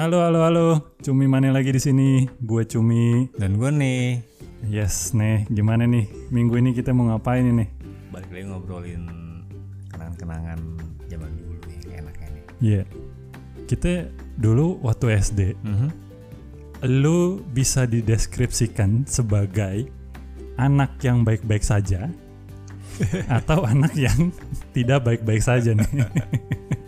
Halo, 0.00 0.24
halo, 0.24 0.40
halo. 0.48 0.66
Cumi 1.04 1.28
mana 1.28 1.52
lagi 1.52 1.76
di 1.76 1.80
sini? 1.82 2.24
Gue 2.40 2.64
Cumi. 2.64 3.28
Dan 3.36 3.60
gue 3.60 3.68
nih 3.68 4.00
Yes, 4.64 5.12
nih. 5.12 5.44
Gimana 5.52 5.84
nih? 5.84 6.08
Minggu 6.32 6.56
ini 6.56 6.72
kita 6.72 6.96
mau 6.96 7.12
ngapain 7.12 7.44
ini? 7.44 7.68
balik 8.08 8.32
lagi 8.32 8.48
ngobrolin 8.48 9.04
kenangan-kenangan 9.92 10.56
zaman 11.04 11.30
dulu 11.36 11.52
yang 11.84 12.00
enaknya 12.00 12.28
nih. 12.32 12.44
Iya. 12.64 12.82
Kita 13.68 14.08
dulu 14.40 14.80
waktu 14.80 15.20
SD, 15.20 15.40
Mhm. 15.68 15.88
lu 17.04 17.44
bisa 17.52 17.84
dideskripsikan 17.84 19.04
sebagai 19.04 19.84
anak 20.56 20.96
yang 21.04 21.28
baik-baik 21.28 21.60
saja 21.60 22.08
atau 23.36 23.68
anak 23.68 23.92
yang 23.92 24.32
tidak 24.72 25.04
baik-baik 25.04 25.44
saja 25.44 25.76
nih. 25.76 25.92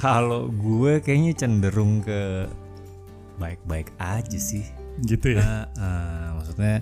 Kalau 0.00 0.48
gue 0.48 0.98
kayaknya 0.98 1.36
cenderung 1.36 2.00
ke 2.00 2.48
baik-baik 3.36 3.92
aja 3.96 4.38
sih. 4.38 4.64
gitu 5.00 5.32
ya. 5.32 5.40
Nah, 5.40 5.64
eh, 5.76 6.28
maksudnya 6.34 6.74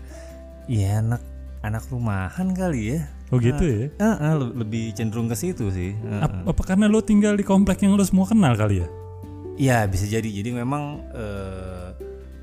ya 0.66 0.98
anak 0.98 1.22
anak 1.60 1.84
rumahan 1.86 2.50
kali 2.50 2.94
ya. 2.94 3.00
Oh 3.28 3.38
gitu 3.38 3.62
ya. 3.62 3.86
Eh, 3.92 4.16
eh, 4.16 4.34
le- 4.34 4.54
lebih 4.56 4.91
cenderung 4.91 5.27
ke 5.27 5.34
situ 5.34 5.68
sih. 5.68 5.94
Eh, 5.94 6.20
Ap- 6.20 6.46
apa 6.46 6.62
karena 6.64 6.86
lu 6.86 6.98
tinggal 6.98 7.34
di 7.34 7.42
komplek 7.42 7.78
yang 7.80 7.94
lu 7.94 8.02
semua 8.02 8.24
kenal 8.24 8.54
kali 8.54 8.82
ya? 8.82 8.88
Ya 9.55 9.78
bisa 9.84 10.06
jadi. 10.06 10.27
Jadi 10.27 10.50
memang 10.50 11.02
eh, 11.10 11.88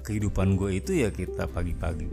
kehidupan 0.02 0.56
gue 0.56 0.78
itu 0.78 0.96
ya 0.96 1.10
kita 1.10 1.48
pagi-pagi 1.50 2.08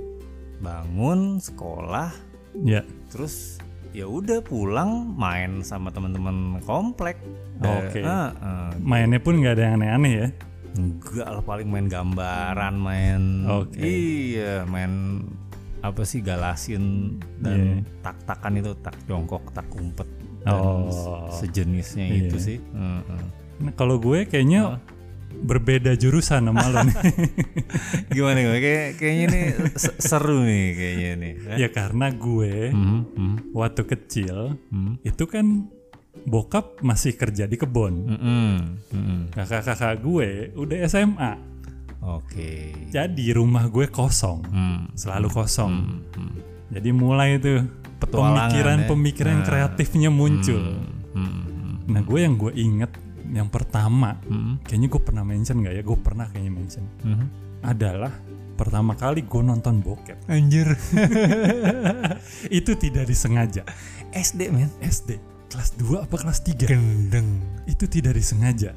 bangun 0.58 1.38
sekolah, 1.38 2.10
Ya. 2.58 2.82
terus 3.10 3.58
ya 3.92 4.04
udah 4.04 4.40
pulang 4.40 5.12
main 5.12 5.60
sama 5.60 5.88
teman-teman 5.88 6.36
komplek. 6.62 7.20
Oke. 7.58 8.00
Eh, 8.00 8.04
eh, 8.04 8.30
eh, 8.32 8.70
Mainnya 8.80 9.16
pun 9.16 9.36
nggak 9.36 9.54
ada 9.54 9.62
yang 9.62 9.74
aneh-aneh 9.78 10.12
ya. 10.16 10.28
enggak 10.72 11.28
lah 11.28 11.44
paling 11.44 11.68
main 11.68 11.84
gambaran, 11.84 12.74
main 12.74 13.44
Oke. 13.44 13.76
iya 13.76 14.64
main 14.64 15.20
apa 15.78 16.00
sih 16.00 16.24
galasin 16.24 17.18
dan 17.36 17.84
tak-takan 18.00 18.56
itu 18.56 18.72
tak 18.80 18.96
jongkok, 19.04 19.44
tak 19.52 19.68
umpet 19.70 20.08
dan 20.40 20.56
Oh. 20.56 21.28
sejenisnya 21.28 22.08
Iya. 22.08 22.16
itu 22.24 22.36
sih. 22.40 22.58
Eh, 22.58 23.00
eh. 23.04 23.24
Nah, 23.60 23.72
kalau 23.76 24.00
gue 24.00 24.24
kayaknya 24.24 24.80
berbeda 25.42 25.92
jurusan 25.92 26.46
sama 26.46 26.62
lo 26.64 26.82
nih. 26.82 26.96
Gimana 28.08 28.38
gue? 28.40 28.58
Kayak, 28.58 28.88
kayaknya 28.96 29.24
ini 29.24 29.40
se- 29.74 29.98
seru 29.98 30.38
nih 30.40 30.66
kayaknya 30.72 31.10
nih. 31.16 31.32
Eh? 31.44 31.56
ya 31.58 31.68
karena 31.68 32.06
gue 32.10 32.70
Mhm, 32.70 32.98
mhm, 33.12 33.36
waktu 33.52 33.82
kecil 33.84 34.36
mhm. 34.66 35.02
itu 35.02 35.24
kan 35.24 35.66
bokap 36.22 36.78
masih 36.80 37.12
kerja 37.12 37.44
di 37.44 37.56
kebun. 37.56 37.94
Mhm, 38.08 38.52
mhm. 38.88 39.18
Kakak-kakak 39.32 39.98
gue 39.98 40.28
udah 40.54 40.78
SMA. 40.84 41.32
Oke. 42.00 42.74
Jadi 42.88 43.30
rumah 43.30 43.66
gue 43.66 43.86
kosong, 43.86 44.42
Hmm, 44.44 44.90
selalu 44.92 45.28
kosong. 45.28 45.70
hmm, 45.72 45.98
hmm. 46.12 46.32
Jadi 46.72 46.88
mulai 46.90 47.36
tuh 47.36 47.62
pemikiran-pemikiran 48.00 49.36
ya. 49.36 49.44
kreatifnya 49.44 50.10
muncul. 50.10 50.82
Hmm, 51.12 51.14
hmm, 51.16 51.74
Nah 51.84 52.00
gue 52.00 52.18
yang 52.18 52.34
gue 52.34 52.52
inget 52.54 52.90
yang 53.32 53.48
pertama, 53.48 54.20
hmm, 54.22 54.60
kayaknya 54.62 54.88
gue 54.88 55.02
pernah 55.02 55.24
mention 55.24 55.56
nggak 55.58 55.74
ya? 55.74 55.82
Gue 55.82 55.98
pernah 55.98 56.26
kayaknya 56.28 56.52
mention. 56.52 56.84
hmm. 57.00 57.26
Adalah 57.64 58.12
pertama 58.52 58.92
kali 58.92 59.24
gue 59.24 59.42
nonton 59.42 59.80
bokep. 59.80 60.28
Anjir. 60.28 60.68
itu 62.58 62.72
tidak 62.76 63.04
disengaja. 63.06 63.62
SD 64.12 64.52
men. 64.52 64.68
SD 64.78 65.16
kelas 65.48 65.76
2 65.76 66.08
apa 66.08 66.16
kelas 66.16 66.40
3 66.40 66.64
Gendeng. 66.64 67.28
itu 67.68 67.84
tidak 67.84 68.16
disengaja. 68.16 68.72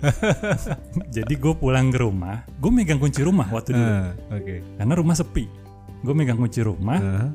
Jadi 1.15 1.33
gue 1.33 1.53
pulang 1.55 1.87
ke 1.87 1.99
rumah, 1.99 2.43
gue 2.51 2.67
megang 2.67 2.99
kunci 2.99 3.23
rumah 3.23 3.47
waktu 3.47 3.71
dulu 3.71 3.87
Ah, 3.87 4.11
Oke. 4.31 4.59
karena 4.75 4.93
rumah 4.93 5.15
sepi. 5.15 5.47
Gue 6.03 6.11
megang 6.11 6.35
kunci 6.35 6.59
rumah, 6.59 6.99
Ah, 6.99 7.29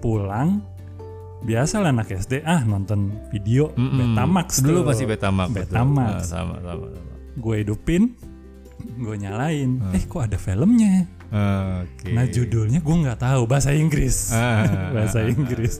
pulang 0.00 0.64
biasa 1.40 1.78
lah 1.78 1.90
anak 1.90 2.10
SD 2.10 2.42
ah 2.42 2.60
nonton 2.60 3.14
video 3.28 3.70
mm-mm. 3.72 4.12
Betamax 4.12 4.58
Dulu 4.58 4.82
tuh. 4.82 4.84
pasti 4.84 5.04
Betamax. 5.04 5.48
betul. 5.48 5.62
Betamax. 5.70 6.10
Ah, 6.10 6.22
sama 6.24 6.54
sama 6.58 6.86
sama. 6.90 7.06
gue 7.34 7.54
hidupin 7.58 8.02
gue 8.78 9.14
nyalain 9.16 9.70
eh 9.92 10.02
kok 10.02 10.22
ada 10.24 10.34
filmnya 10.34 11.06
Oke. 11.28 12.10
nah 12.10 12.24
judulnya 12.24 12.78
gue 12.78 12.96
nggak 12.98 13.20
tahu 13.20 13.42
bahasa 13.44 13.70
Inggris 13.70 14.30
Ah, 14.30 14.66
bahasa 14.94 15.22
Inggris 15.22 15.78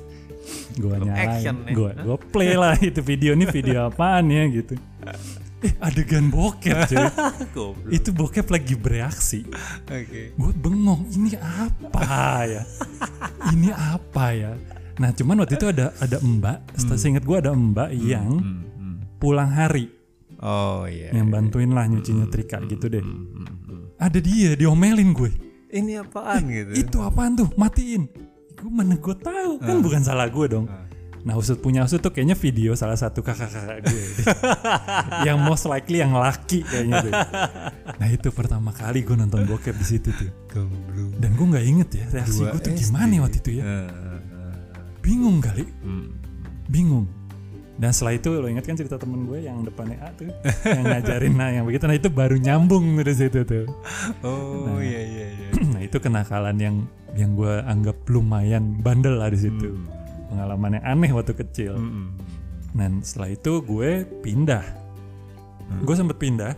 gue 0.74 0.94
nyalain 0.94 1.42
ya. 1.42 1.52
gue 1.68 1.90
gue 1.96 2.16
play 2.30 2.54
lah 2.54 2.78
itu 2.78 3.00
video 3.00 3.32
ini 3.32 3.44
video 3.44 3.88
apaan 3.88 4.28
ya 4.28 4.46
gitu 4.46 4.78
eh 5.58 5.74
adegan 5.80 6.30
bokep 6.30 6.86
cuy 6.86 7.06
itu 7.98 8.10
bokep 8.10 8.46
lagi 8.46 8.74
bereaksi 8.74 9.42
Oke. 9.82 10.30
gue 10.30 10.52
bengong 10.54 11.02
ini 11.10 11.34
apa 11.34 12.06
ya 12.46 12.62
ini 13.50 13.70
apa 13.70 14.24
ya 14.30 14.52
nah 14.98 15.10
cuman 15.10 15.42
waktu 15.42 15.54
itu 15.54 15.66
ada 15.70 15.94
ada 15.98 16.18
mbak 16.18 16.74
setelah 16.74 16.98
seinget 16.98 17.22
gue 17.22 17.36
ada 17.38 17.54
mbak 17.54 17.90
yang 17.94 18.42
Hmm, 18.42 18.62
hmm. 18.74 18.96
pulang 19.18 19.50
hari. 19.50 19.94
Oh 20.38 20.86
iya. 20.86 21.10
yang 21.10 21.34
bantuin 21.34 21.74
lah 21.74 21.82
nyuci 21.86 22.14
nyetrika 22.14 22.62
gitu 22.66 22.86
deh. 22.86 23.02
Hmm, 23.02 23.26
hmm, 23.26 23.58
hmm. 23.66 23.82
ada 23.98 24.18
dia 24.18 24.54
diomelin 24.54 25.10
gue. 25.10 25.30
Ini 25.68 26.00
apaan 26.00 26.46
gitu? 26.46 26.72
itu 26.78 26.96
apaan 27.02 27.34
tuh? 27.34 27.50
Matiin. 27.58 28.06
Gue 28.54 28.70
mana 28.70 28.94
gue 28.94 29.16
tahu? 29.18 29.58
Kan 29.58 29.82
bukan 29.82 30.02
salah 30.02 30.30
gue 30.30 30.46
dong. 30.46 30.66
Nah 31.26 31.34
usut 31.34 31.58
punya 31.58 31.82
usut 31.82 31.98
tuh 31.98 32.08
kayaknya 32.08 32.38
video 32.38 32.72
salah 32.72 32.94
satu 32.94 33.20
kakak-kakak 33.20 33.84
gue 33.84 34.02
yang 35.26 35.36
most 35.42 35.66
likely 35.66 35.98
yang 35.98 36.14
laki 36.14 36.62
kayaknya 36.62 37.10
nah 37.98 38.06
itu 38.06 38.30
pertama 38.30 38.70
kali 38.70 39.02
gue 39.02 39.18
nonton 39.18 39.42
bokep 39.44 39.74
di 39.74 39.86
situ 39.86 40.08
tuh. 40.14 40.30
Dan 41.18 41.34
gue 41.34 41.46
nggak 41.50 41.66
inget 41.66 41.88
ya 41.98 42.04
reaksi 42.14 42.46
gue 42.46 42.60
tuh 42.62 42.72
SD. 42.72 42.80
gimana 42.86 43.26
waktu 43.26 43.38
itu 43.42 43.50
ya. 43.58 43.62
Ah, 43.66 43.68
ah, 43.68 43.90
ah. 43.90 44.07
Bingung 45.08 45.40
kali 45.40 45.64
Hmm. 45.80 46.12
bingung 46.68 47.08
dan 47.78 47.94
setelah 47.94 48.12
itu 48.12 48.28
lo 48.34 48.44
ingat 48.44 48.66
kan 48.66 48.74
cerita 48.74 48.98
temen 48.98 49.24
gue 49.24 49.38
yang 49.40 49.62
depannya 49.62 49.96
A 50.00 50.10
tuh 50.12 50.28
yang 50.66 50.82
ngajarin 50.84 51.32
nah 51.32 51.48
yang 51.48 51.64
begitu 51.64 51.86
nah 51.86 51.94
itu 51.94 52.10
baru 52.10 52.36
nyambung 52.36 52.98
dari 52.98 53.14
situ 53.14 53.40
tuh 53.40 53.64
Oh 54.20 54.76
iya 54.78 55.00
iya 55.00 55.26
iya. 55.32 55.48
nah 55.72 55.80
itu 55.80 55.96
kenakalan 55.96 56.58
yang 56.58 56.76
yang 57.14 57.32
gue 57.32 57.54
anggap 57.64 57.96
lumayan 58.06 58.76
bandel 58.76 59.16
lah 59.16 59.30
di 59.30 59.40
situ 59.40 59.70
Hmm. 59.70 59.86
pengalaman 60.28 60.76
yang 60.76 60.84
aneh 60.86 61.10
waktu 61.10 61.32
kecil 61.32 61.72
Hmm. 61.72 62.12
dan 62.74 63.00
setelah 63.00 63.32
itu 63.32 63.62
gue 63.62 63.90
pindah 64.20 64.64
Hmm. 65.64 65.86
gue 65.86 65.94
sempet 65.94 66.18
pindah 66.18 66.52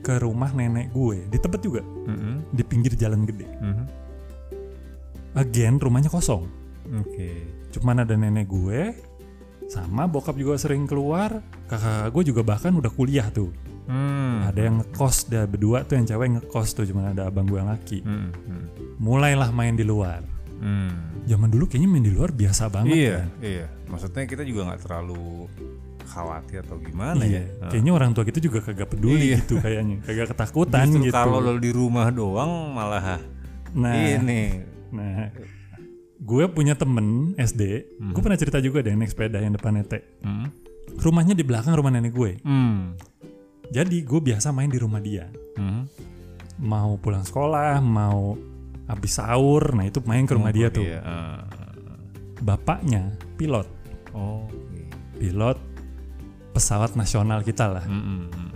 ke 0.00 0.18
rumah 0.18 0.50
nenek 0.50 0.90
gue 0.90 1.26
di 1.26 1.38
tempat 1.38 1.58
juga 1.58 1.80
Hmm. 1.80 2.44
di 2.46 2.62
pinggir 2.62 2.92
jalan 2.92 3.24
gede 3.24 3.48
Hmm. 3.56 3.88
again 5.34 5.80
rumahnya 5.80 6.06
kosong 6.06 6.44
Oke. 6.92 7.30
cuman 7.70 8.02
ada 8.02 8.12
nenek 8.12 8.46
gue 8.46 8.92
sama 9.64 10.04
bokap 10.04 10.34
juga 10.34 10.56
sering 10.56 10.84
keluar 10.84 11.40
kakak 11.64 12.10
gue 12.10 12.22
juga 12.28 12.42
bahkan 12.42 12.72
udah 12.72 12.90
kuliah 12.90 13.28
tuh 13.28 13.50
Hmm. 13.82 14.46
ada 14.46 14.62
yang 14.62 14.78
ngekos 14.78 15.26
dah 15.26 15.42
berdua 15.42 15.82
tuh 15.82 15.98
yang 15.98 16.06
cewek 16.06 16.28
ngekos 16.32 16.68
tuh 16.72 16.84
cuman 16.84 17.10
ada 17.10 17.26
abang 17.26 17.42
gue 17.44 17.56
yang 17.56 17.66
laki 17.66 17.98
Hmm. 18.00 18.30
Hmm. 18.30 18.64
mulailah 18.96 19.50
main 19.50 19.74
di 19.74 19.82
luar 19.82 20.22
Hmm. 20.56 21.18
zaman 21.24 21.50
dulu 21.50 21.66
kayaknya 21.66 21.88
main 21.88 22.00
di 22.00 22.10
luar 22.10 22.30
biasa 22.30 22.68
banget 22.68 22.94
Iya 22.94 23.12
kan 23.16 23.28
iya. 23.42 23.66
Maksudnya 23.90 24.24
kita 24.24 24.42
juga 24.42 24.60
nggak 24.64 24.80
terlalu 24.80 25.50
khawatir 26.04 26.62
atau 26.62 26.78
gimana 26.78 27.22
iya. 27.22 27.42
ya. 27.42 27.68
Kayaknya 27.68 27.92
orang 27.92 28.10
tua 28.12 28.22
kita 28.22 28.38
juga 28.38 28.58
kagak 28.60 28.88
peduli 28.88 29.26
Iya. 29.28 29.36
gitu 29.40 29.58
kayaknya 29.58 29.96
kagak 30.06 30.30
ketakutan 30.30 30.86
Justru 30.86 31.02
gitu 31.02 31.14
kalau 31.14 31.38
lo 31.40 31.52
di 31.56 31.70
rumah 31.70 32.06
doang 32.08 32.70
malah 32.70 33.18
nah 33.72 33.92
ini. 33.96 34.62
nah 34.92 35.26
gue 36.22 36.44
punya 36.46 36.72
temen 36.72 37.34
SD 37.34 37.62
gue 38.08 38.22
pernah 38.22 38.36
cerita 38.36 38.58
juga 38.58 38.78
deh 38.78 38.94
naik 38.94 39.10
sepeda 39.10 39.36
yang 39.36 39.52
depan 39.52 39.74
ET 39.76 39.92
Hmm. 40.20 40.48
rumahnya 40.96 41.32
di 41.32 41.42
belakang 41.42 41.74
rumah 41.74 41.90
nenek 41.90 42.10
gue 42.10 42.38
Hmm. 42.40 42.94
jadi 43.68 43.96
gue 43.98 44.20
biasa 44.22 44.50
main 44.50 44.66
di 44.66 44.78
rumah 44.78 44.98
dia 44.98 45.26
Hmm. 45.52 45.90
mau 46.58 46.94
pulang 46.96 47.20
sekolah 47.20 47.78
mau 47.78 48.38
habis 48.84 49.12
sahur 49.12 49.72
nah 49.72 49.82
itu 49.82 49.98
main 50.00 50.22
ke 50.22 50.32
rumah 50.32 50.50
dia 50.50 50.68
tuh 50.68 50.84
Iya. 50.84 51.00
ah. 51.00 51.42
bapaknya 52.38 53.10
pilot 53.34 53.66
Oh. 54.12 54.44
oke. 54.44 54.80
pilot 55.16 55.58
pesawat 56.52 56.94
nasional 56.94 57.40
kita 57.40 57.66
lah 57.66 57.82
Hmm, 57.82 57.98
hmm, 57.98 58.22
hmm. 58.28 58.50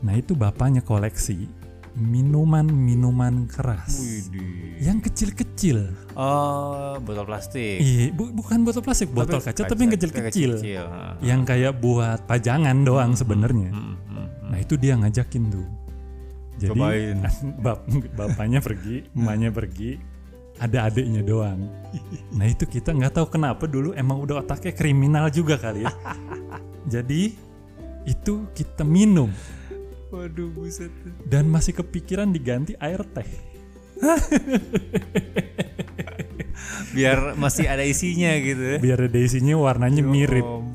nah 0.00 0.14
itu 0.14 0.34
bapaknya 0.34 0.80
koleksi 0.80 1.50
minuman-minuman 1.98 3.44
keras 3.44 3.98
Widih. 3.98 4.78
yang 4.80 4.98
kecil-kecil 4.98 5.90
Oh, 6.12 6.98
botol 6.98 7.24
plastik. 7.24 7.78
iya 7.78 8.10
bu- 8.10 8.32
bukan 8.32 8.62
botol 8.62 8.80
plastik 8.80 9.10
botol 9.10 9.38
kaca 9.38 9.54
tapi 9.60 9.80
yang 9.80 9.92
kecil-kecil 9.92 10.50
Kecil. 10.56 10.84
yang 11.20 11.42
kayak 11.42 11.76
buat 11.76 12.24
pajangan 12.24 12.80
doang 12.80 13.12
sebenarnya 13.12 13.68
Hmm, 13.68 13.94
hmm, 13.96 13.98
hmm. 14.08 14.26
nah 14.48 14.58
itu 14.58 14.74
dia 14.74 14.94
ngajakin 14.94 15.44
tuh 15.48 15.66
jadi 16.56 16.74
Cobain. 16.74 17.18
bap- 17.64 17.86
bapaknya 18.12 18.58
pergi 18.58 19.06
emaknya 19.16 19.50
pergi 19.50 19.90
ada 20.56 20.78
adiknya 20.84 21.22
doang 21.22 21.70
nah 22.32 22.44
itu 22.44 22.64
kita 22.64 22.90
nggak 22.90 23.12
tahu 23.12 23.26
kenapa 23.28 23.64
dulu 23.64 23.92
emang 23.92 24.18
udah 24.18 24.42
otaknya 24.42 24.72
kriminal 24.72 25.26
juga 25.28 25.54
kali 25.54 25.82
ya 25.82 25.92
jadi 26.94 27.30
itu 28.04 28.48
kita 28.50 28.82
minum 28.82 29.30
Waduh 30.08 30.48
buset. 30.50 30.88
dan 31.24 31.44
masih 31.46 31.72
kepikiran 31.74 32.28
diganti 32.28 32.72
air 32.78 33.04
teh. 33.06 33.28
Biar 36.90 37.34
masih 37.34 37.66
ada 37.66 37.84
isinya 37.84 38.32
gitu 38.38 38.58
ya. 38.60 38.78
Biar 38.78 38.98
ada 39.02 39.18
isinya 39.18 39.54
warnanya 39.54 40.02
mirip. 40.02 40.42
Ampun. 40.42 40.72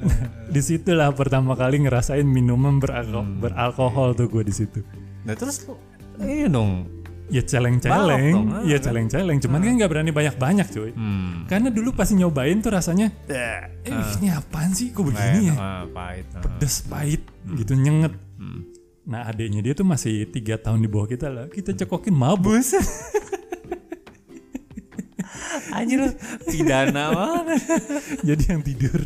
Di 0.52 0.60
situlah 0.60 1.12
pertama 1.12 1.54
kali 1.54 1.78
ngerasain 1.80 2.24
minuman 2.24 2.80
beralko- 2.80 3.22
Hmm. 3.22 3.38
beralkohol 3.38 4.12
tuh 4.12 4.26
gue 4.26 4.42
di 4.42 4.50
situ. 4.50 4.80
Nah 5.22 5.36
terus 5.36 5.62
lu 5.62 5.76
iya 6.18 6.48
dong. 6.48 6.88
Ya 7.30 7.46
celeng-celeng, 7.46 8.34
dong, 8.34 8.48
ah, 8.50 8.66
ya 8.66 8.74
kan? 8.74 8.90
celeng-celeng. 8.90 9.38
Cuman 9.38 9.62
kan 9.62 9.72
nggak 9.78 9.86
berani 9.86 10.10
banyak-banyak 10.10 10.66
cuy. 10.66 10.90
Hmm. 10.90 11.46
Karena 11.46 11.70
dulu 11.70 11.94
pas 11.94 12.10
nyobain 12.10 12.58
tuh 12.58 12.74
rasanya, 12.74 13.06
eh 13.30 13.70
ini 14.18 14.34
apaan 14.34 14.74
sih 14.74 14.90
kok 14.90 15.06
begini 15.06 15.46
ya? 15.46 15.54
Ah, 15.54 15.84
pahit. 15.86 16.26
ah. 16.34 16.42
Pedes, 16.42 16.82
pahit, 16.82 17.22
gitu 17.54 17.78
nyenget. 17.78 18.10
Hmm. 18.40 18.64
Nah 19.04 19.28
adiknya 19.28 19.60
dia 19.60 19.76
tuh 19.76 19.84
masih 19.84 20.24
tiga 20.32 20.56
tahun 20.56 20.80
di 20.80 20.88
bawah 20.88 21.04
kita 21.04 21.28
lah. 21.28 21.46
Kita 21.52 21.76
cekokin 21.76 22.16
mabuk. 22.16 22.64
Anjir 25.76 26.16
pidana 26.48 27.12
mana? 27.12 27.54
Jadi 28.26 28.42
yang 28.48 28.64
tidur, 28.64 29.00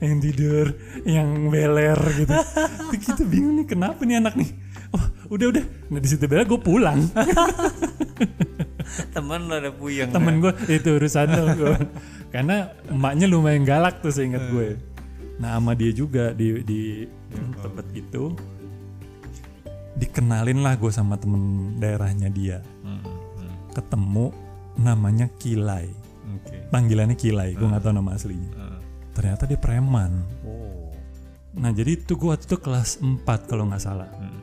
yang 0.00 0.18
tidur, 0.18 0.66
yang 1.04 1.28
beler 1.52 2.00
gitu. 2.16 2.32
Tuh 2.32 2.98
kita 2.98 3.22
bingung 3.28 3.60
nih 3.60 3.68
kenapa 3.68 4.00
nih 4.08 4.24
anak 4.24 4.34
nih. 4.34 4.50
Oh 4.96 5.04
udah 5.36 5.46
udah. 5.52 5.64
Nah 5.92 6.00
di 6.00 6.08
situ 6.08 6.24
bela 6.24 6.48
gue 6.48 6.58
pulang. 6.58 7.04
Temen 9.14 9.40
lu 9.46 9.52
ada 9.52 9.70
puyeng. 9.70 10.10
Temen 10.10 10.40
gue 10.40 10.52
itu 10.72 10.96
urusan 10.96 11.28
lo 11.28 11.44
gua. 11.54 11.76
Karena 12.32 12.72
emaknya 12.88 13.28
lumayan 13.28 13.68
galak 13.68 14.00
tuh 14.00 14.10
seingat 14.10 14.48
gue. 14.48 14.80
Nah 15.38 15.60
sama 15.60 15.76
dia 15.76 15.92
juga 15.94 16.34
di 16.34 16.64
di 16.64 17.06
tempat 17.62 17.86
itu 17.94 18.34
dikenalin 19.98 20.62
lah 20.62 20.78
gue 20.78 20.92
sama 20.94 21.18
temen 21.18 21.74
daerahnya 21.82 22.30
dia. 22.30 22.62
Hmm, 22.86 23.02
hmm. 23.02 23.74
Ketemu 23.74 24.26
namanya 24.78 25.26
Kilai. 25.42 25.90
Oke. 26.38 26.56
Panggilannya 26.70 27.18
Kilai, 27.18 27.58
gue 27.58 27.66
nggak 27.66 27.82
tahu 27.82 27.94
nama 27.98 28.14
aslinya. 28.14 28.50
Ah. 28.54 28.78
Ternyata 29.12 29.50
dia 29.50 29.58
preman. 29.58 30.22
Oh. 30.46 30.94
Nah 31.58 31.74
jadi 31.74 31.98
itu 31.98 32.14
gue 32.14 32.30
waktu 32.30 32.46
itu 32.46 32.58
kelas 32.62 33.02
4 33.02 33.50
kalau 33.50 33.66
nggak 33.66 33.82
salah. 33.82 34.08
Hmm. 34.14 34.38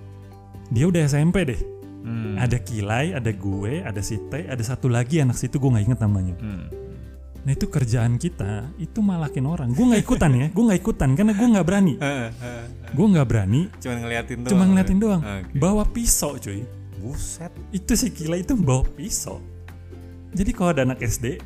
Dia 0.70 0.92
udah 0.92 1.08
SMP 1.08 1.48
deh. 1.48 1.62
Hmm. 2.06 2.38
Ada 2.38 2.62
Kilai, 2.62 3.16
ada 3.16 3.32
gue, 3.34 3.82
ada 3.82 4.02
Site, 4.04 4.46
ada 4.46 4.62
satu 4.62 4.92
lagi 4.92 5.24
anak 5.24 5.40
situ 5.40 5.58
gue 5.58 5.72
nggak 5.72 5.86
inget 5.88 6.00
namanya. 6.04 6.36
Hmm. 6.38 6.68
Nah 7.46 7.54
itu 7.54 7.70
kerjaan 7.70 8.18
kita 8.18 8.74
itu 8.82 9.06
malakin 9.06 9.46
orang. 9.46 9.70
Gue 9.70 9.86
nggak 9.86 10.02
ikutan 10.02 10.32
ya, 10.34 10.48
gue 10.50 10.64
nggak 10.66 10.80
ikutan 10.82 11.10
karena 11.14 11.34
gue 11.38 11.48
nggak 11.54 11.66
berani. 11.66 11.94
Ah, 12.02 12.34
ah. 12.42 12.66
Gue 12.90 13.06
nggak 13.14 13.28
berani, 13.30 13.62
Cuman 13.78 13.98
ngeliatin 14.02 14.38
doang. 14.42 14.50
cuma 14.52 14.64
ngeliatin 14.66 14.98
doang. 14.98 15.22
Oke. 15.22 15.54
Bawa 15.62 15.84
pisau 15.86 16.42
cuy. 16.42 16.66
Buset. 16.98 17.54
Itu 17.70 17.94
si 17.94 18.10
Kilai 18.10 18.42
itu 18.42 18.58
bawa 18.58 18.82
pisau. 18.98 19.38
Jadi 20.34 20.52
kalau 20.58 20.74
ada 20.74 20.90
anak 20.90 21.06
SD, 21.06 21.38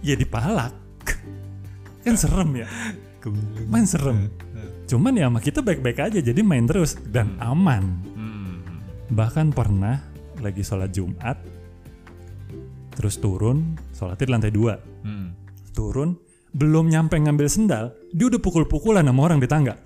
ya 0.00 0.16
dipalak. 0.16 0.72
kan 2.06 2.16
serem 2.16 2.64
ya, 2.64 2.68
main 3.68 3.84
serem. 3.84 4.30
Cuman 4.86 5.18
ya 5.18 5.26
sama 5.26 5.42
kita 5.42 5.60
baik-baik 5.60 5.98
aja, 5.98 6.18
jadi 6.22 6.40
main 6.40 6.64
terus 6.64 6.96
dan 7.10 7.34
aman. 7.42 7.82
Hmm. 8.14 8.62
Bahkan 9.10 9.50
pernah 9.52 10.00
lagi 10.38 10.62
sholat 10.62 10.94
Jumat, 10.94 11.34
terus 12.94 13.18
turun, 13.18 13.74
sholatnya 13.90 14.24
di 14.26 14.32
lantai 14.32 14.52
dua, 14.54 14.78
Hmm. 15.06 15.38
turun, 15.70 16.18
belum 16.50 16.90
nyampe 16.90 17.14
ngambil 17.14 17.46
sendal, 17.46 17.94
dia 18.10 18.26
udah 18.26 18.42
pukul-pukulan 18.42 19.06
sama 19.06 19.22
orang 19.22 19.38
di 19.38 19.46
tangga. 19.46 19.78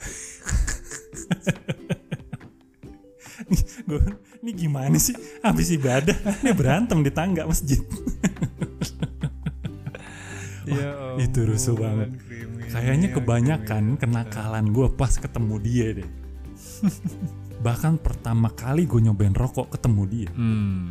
nih, 3.51 3.63
gue, 3.85 4.01
ini 4.41 4.51
gimana 4.57 4.97
sih? 4.97 5.13
Habis 5.45 5.77
ibadah, 5.77 6.17
ini 6.41 6.57
berantem 6.57 7.05
di 7.05 7.13
tangga 7.13 7.45
masjid. 7.45 7.85
Ya 10.71 11.19
itu 11.19 11.43
rusuh 11.43 11.75
banget. 11.75 12.15
Kayaknya 12.71 13.09
kebanyakan 13.11 13.99
kenakalan 13.99 14.71
gue 14.71 14.87
pas 14.95 15.11
ketemu 15.11 15.55
dia 15.59 15.87
deh. 15.99 16.11
Bahkan 17.67 18.01
pertama 18.01 18.55
kali 18.55 18.87
gue 18.87 19.03
nyobain 19.03 19.35
rokok 19.35 19.75
ketemu 19.75 20.03
dia. 20.07 20.31
Hmm. 20.33 20.89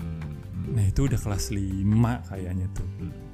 Nah 0.70 0.84
itu 0.86 1.08
udah 1.08 1.18
kelas 1.18 1.56
5 1.56 2.30
kayaknya 2.30 2.68
tuh. 2.76 2.88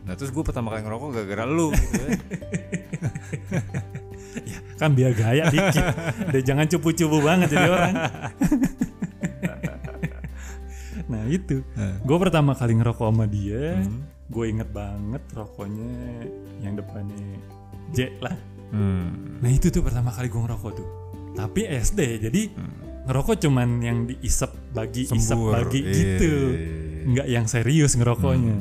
Nah 0.06 0.13
terus 0.13 0.30
gue 0.30 0.42
pertama 0.42 0.69
kali 0.69 0.81
ngerokok 0.81 1.07
gara-gara 1.12 1.44
lu 1.44 1.69
gitu 1.72 1.94
ya. 2.00 2.07
Kan 4.75 4.92
biar 4.92 5.12
gaya 5.12 5.44
dikit. 5.48 5.84
Jangan 6.44 6.66
cupu-cupu 6.68 7.18
banget 7.19 7.48
jadi 7.50 7.68
orang. 7.68 7.94
nah 11.12 11.22
itu. 11.25 11.62
Nah. 11.74 11.96
Gue 12.02 12.18
pertama 12.18 12.52
kali 12.54 12.74
ngerokok 12.75 13.06
sama 13.07 13.25
dia. 13.25 13.78
Hmm. 13.78 14.04
Gue 14.25 14.50
inget 14.50 14.69
banget 14.69 15.22
rokoknya 15.31 15.92
yang 16.60 16.74
depannya 16.74 17.38
J 17.94 18.10
lah. 18.19 18.36
Hmm. 18.69 19.40
Nah 19.40 19.50
itu 19.50 19.69
tuh 19.69 19.80
pertama 19.80 20.10
kali 20.10 20.28
gue 20.28 20.40
ngerokok 20.40 20.72
tuh. 20.74 20.88
Tapi 21.36 21.62
SD 21.68 22.00
jadi 22.22 22.42
ngerokok 23.06 23.36
cuman 23.38 23.68
yang 23.80 23.98
diisep 24.06 24.50
bagi 24.74 25.06
isep 25.06 25.19
Sembur. 25.19 25.54
bagi 25.54 25.80
Iya. 25.81 25.94
gitu. 25.94 26.31
Nggak 27.06 27.28
yang 27.30 27.46
serius 27.46 27.94
ngerokoknya. 27.96 28.56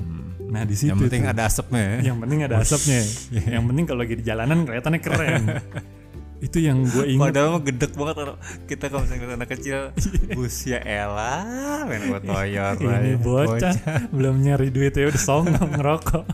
Nah 0.54 0.62
di 0.62 0.74
situ 0.78 0.94
Yang 0.94 1.00
penting 1.10 1.22
tuh. 1.26 1.32
ada 1.34 1.42
asapnya 1.44 1.82
ya. 1.82 1.98
yang 2.06 2.18
penting 2.22 2.38
ada 2.46 2.56
asapnya. 2.62 3.00
yang 3.58 3.64
penting 3.66 3.84
kalau 3.84 4.00
lagi 4.00 4.14
di 4.14 4.24
jalanan 4.24 4.58
kelihatannya 4.62 5.00
keren. 5.02 5.42
itu 6.46 6.58
yang 6.60 6.84
gue 6.84 7.04
inget. 7.08 7.24
Padahal 7.24 7.48
mah 7.50 7.62
gedek 7.64 7.92
banget 7.96 8.16
orang 8.20 8.38
kita 8.68 8.84
kalau 8.86 9.02
misalnya 9.02 9.34
anak 9.34 9.48
kecil 9.50 9.78
bus 10.36 10.56
ya 10.62 10.78
elah 10.78 11.88
main 11.88 12.04
buat 12.06 12.22
toyor 12.22 12.72
Ini 12.76 13.12
bocah 13.16 13.74
belum 14.12 14.34
nyari 14.44 14.68
duit 14.68 14.92
ya 14.92 15.08
udah 15.08 15.22
songong 15.22 15.70
ngerokok. 15.74 16.24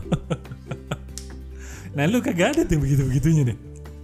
nah 1.91 2.03
lu 2.07 2.19
kagak 2.19 2.55
ada 2.55 2.61
tuh 2.63 2.79
begitu 2.79 3.03
begitunya 3.03 3.43
deh. 3.51 3.57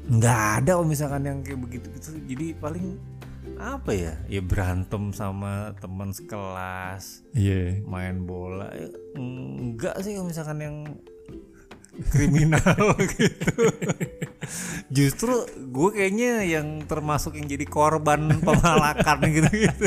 nggak 0.08 0.40
ada 0.64 0.80
kalau 0.80 0.88
misalkan 0.88 1.22
yang 1.24 1.40
kayak 1.44 1.60
begitu 1.60 1.88
gitu 1.92 2.16
jadi 2.24 2.56
paling 2.56 2.96
apa 3.58 3.92
ya 3.92 4.14
ya 4.26 4.40
berantem 4.40 5.10
sama 5.12 5.74
teman 5.78 6.10
sekelas 6.10 7.26
Iya. 7.34 7.82
main 7.84 8.24
bola 8.24 8.70
ya, 8.70 8.88
enggak 9.14 9.98
sih 10.02 10.14
kalau 10.14 10.30
misalkan 10.30 10.58
yang 10.60 10.78
kriminal 12.08 12.94
gitu 13.18 13.54
justru 14.88 15.34
gue 15.68 15.90
kayaknya 15.92 16.46
yang 16.46 16.86
termasuk 16.86 17.34
yang 17.34 17.50
jadi 17.50 17.66
korban 17.66 18.30
pemalakan 18.46 19.18
gitu 19.28 19.50
gitu 19.52 19.86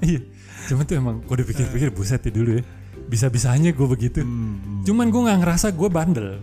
Iya. 0.00 0.22
Cuman 0.70 0.86
tuh 0.86 0.96
emang 0.96 1.18
gue 1.18 1.34
udah 1.34 1.42
pikir-pikir 1.44 1.90
buset 1.90 2.22
ya 2.22 2.30
dulu 2.30 2.56
ya. 2.56 2.64
Bisa-bisanya 3.10 3.74
gue 3.74 3.86
begitu. 3.90 4.22
Cuman 4.86 5.10
gue 5.10 5.20
nggak 5.26 5.42
ngerasa 5.42 5.74
gue 5.74 5.88
bandel. 5.90 6.38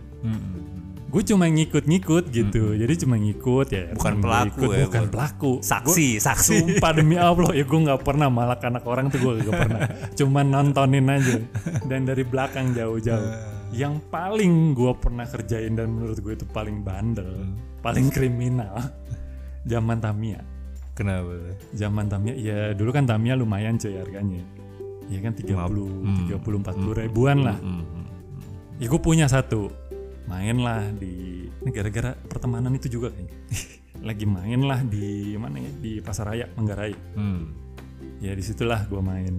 Gue 1.07 1.23
cuma 1.23 1.47
ngikut-ngikut 1.47 2.23
gitu. 2.29 2.75
Jadi 2.75 2.93
cuma 2.99 3.15
ngikut 3.15 3.67
ya. 3.71 3.95
Bukan 3.95 4.13
pelaku 4.19 4.59
ikut, 4.59 4.75
ya, 4.75 4.85
Bukan 4.85 5.03
bukan- 5.07 5.13
pelaku. 5.15 5.51
saksi 5.63 6.19
saksi 6.19 6.55
Sumpah 6.59 6.91
demi 6.91 7.15
Allah 7.15 7.55
ya 7.55 7.63
gue 7.63 7.79
nggak 7.79 8.03
pernah 8.03 8.27
malak 8.27 8.59
anak 8.61 8.83
orang 8.83 9.07
tuh 9.07 9.23
gue 9.23 9.39
gak 9.41 9.55
pernah. 9.55 9.79
Cuma 10.13 10.43
nontonin 10.43 11.07
aja 11.07 11.39
dan 11.87 12.03
dari 12.03 12.27
belakang 12.27 12.75
jauh-jauh. 12.75 13.31
Yang 13.71 14.03
paling 14.07 14.75
gue 14.75 14.91
pernah 14.95 15.23
kerjain 15.23 15.75
dan 15.75 15.87
menurut 15.89 16.19
gue 16.19 16.33
itu 16.33 16.45
paling 16.45 16.83
bandel, 16.83 17.55
paling 17.79 18.11
kriminal. 18.11 18.75
Zaman 19.63 19.99
Tamia. 19.99 20.39
kenapa 20.91 21.29
Zaman 21.71 22.07
Tamia 22.07 22.33
ya 22.33 22.73
dulu 22.73 22.89
kan 22.89 23.05
Tamia 23.05 23.35
lumayan 23.35 23.79
cuy 23.79 23.95
harganya. 23.95 24.43
Ya 25.07 25.23
kan 25.23 25.31
30 25.31 25.55
30 26.27 26.35
40 26.35 26.99
ribuan 26.99 27.47
lah. 27.47 27.55
Ya 28.75 28.85
gue 28.85 28.99
punya 28.99 29.31
satu. 29.31 29.71
Main 30.27 30.57
lah 30.59 30.83
di 30.91 31.47
ini 31.47 31.69
gara-gara 31.71 32.11
pertemanan 32.13 32.71
itu 32.71 32.87
juga 32.89 33.09
kayaknya. 33.09 33.35
Lagi 34.07 34.23
main 34.23 34.59
lah 34.61 34.79
di 34.83 35.33
mana 35.33 35.57
ya? 35.57 35.71
Di 35.73 35.91
Pasar 35.99 36.29
Raya 36.29 36.45
Manggarai. 36.53 36.93
hmm. 37.15 37.41
Ya 38.17 38.31
di 38.31 38.41
situlah 38.41 38.85
gue 38.85 38.99
main. 38.99 39.33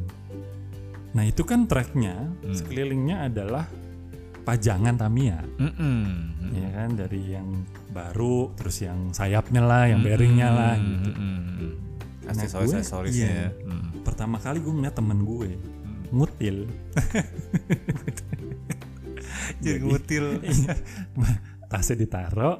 Nah 1.12 1.22
itu 1.22 1.42
kan 1.42 1.64
tracknya 1.64 2.28
sekelilingnya 2.48 3.26
adalah 3.26 3.64
pajangan 4.42 4.94
Tamiya. 4.94 5.38
Mm-mm. 5.58 5.98
Ya 6.54 6.68
kan 6.72 6.88
dari 6.94 7.20
yang 7.28 7.46
baru 7.90 8.54
terus 8.54 8.80
yang 8.80 9.10
sayapnya 9.10 9.60
lah, 9.60 9.84
yang 9.86 10.00
bearingnya 10.00 10.48
lah 10.48 10.74
gitu. 10.76 11.10
Mm-mm. 11.10 11.38
Nah, 12.22 12.30
aksesoris 12.32 12.66
gue- 12.66 12.78
aksesorisnya 12.80 13.26
iya. 13.26 13.46
ya 13.46 13.48
Mm. 13.66 13.82
Pertama 14.00 14.36
kali 14.38 14.58
gue 14.58 14.70
ngeliat 14.70 14.94
temen 14.94 15.18
gue 15.22 15.48
ngutil. 16.10 16.56
jadi 19.58 19.78
ngutil 19.78 20.24
Tasnya 21.70 21.96
ditaro, 21.98 22.52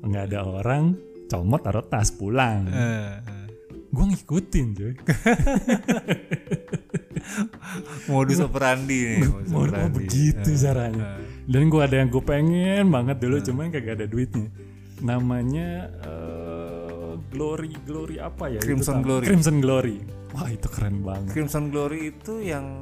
nggak 0.00 0.24
ada 0.26 0.40
orang, 0.42 0.98
comot 1.26 1.60
taruh 1.60 1.84
tas 1.84 2.10
pulang. 2.10 2.66
Eh, 2.66 3.14
Gue 3.88 4.04
ngikutin 4.06 4.66
cuy. 4.72 4.94
modus 8.06 8.38
operandi 8.40 8.98
nih 9.16 9.18
modus 9.22 9.50
operandi. 9.52 9.94
begitu 9.96 10.48
Eh, 10.48 10.58
caranya. 10.60 11.04
eh. 11.16 11.46
Dan 11.46 11.66
gue 11.66 11.80
ada 11.80 11.96
yang 11.96 12.08
gue 12.08 12.20
pengen 12.20 12.84
banget 12.88 13.16
dulu, 13.18 13.36
cuman 13.40 13.66
kagak 13.68 13.94
ada 13.96 14.06
duitnya. 14.06 14.46
Namanya 15.00 15.68
eh, 16.02 17.12
Glory 17.30 17.70
Glory 17.80 18.16
apa 18.18 18.46
ya 18.48 18.58
Crimson 18.58 19.00
Glory. 19.00 19.24
Crimson 19.24 19.58
Glory 19.58 19.98
wah 20.30 20.46
itu 20.46 20.66
keren 20.66 21.00
banget 21.00 21.30
Crimson 21.32 21.64
Glory 21.68 22.12
itu 22.12 22.38
yang 22.38 22.78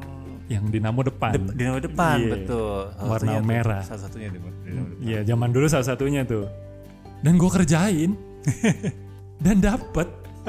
yang 0.48 0.64
dinamo 0.66 1.00
depan 1.02 1.32
dep- 1.34 1.54
dinamo 1.54 1.78
depan 1.78 2.16
Iya. 2.18 2.30
betul. 2.32 2.78
Salah 2.90 3.08
Warna 3.10 3.32
tuh. 3.34 3.44
merah. 3.44 3.82
Salah 3.82 4.02
satunya 4.02 4.28
di 4.28 4.38
dinamo 4.38 4.56
depan. 4.88 5.04
Iya 5.04 5.18
zaman 5.24 5.48
dulu 5.50 5.66
salah 5.66 5.86
satunya 5.86 6.22
tuh 6.22 6.44
dan 7.18 7.34
gue 7.34 7.50
kerjain 7.50 8.10
dan 9.44 9.56
dapet 9.58 10.08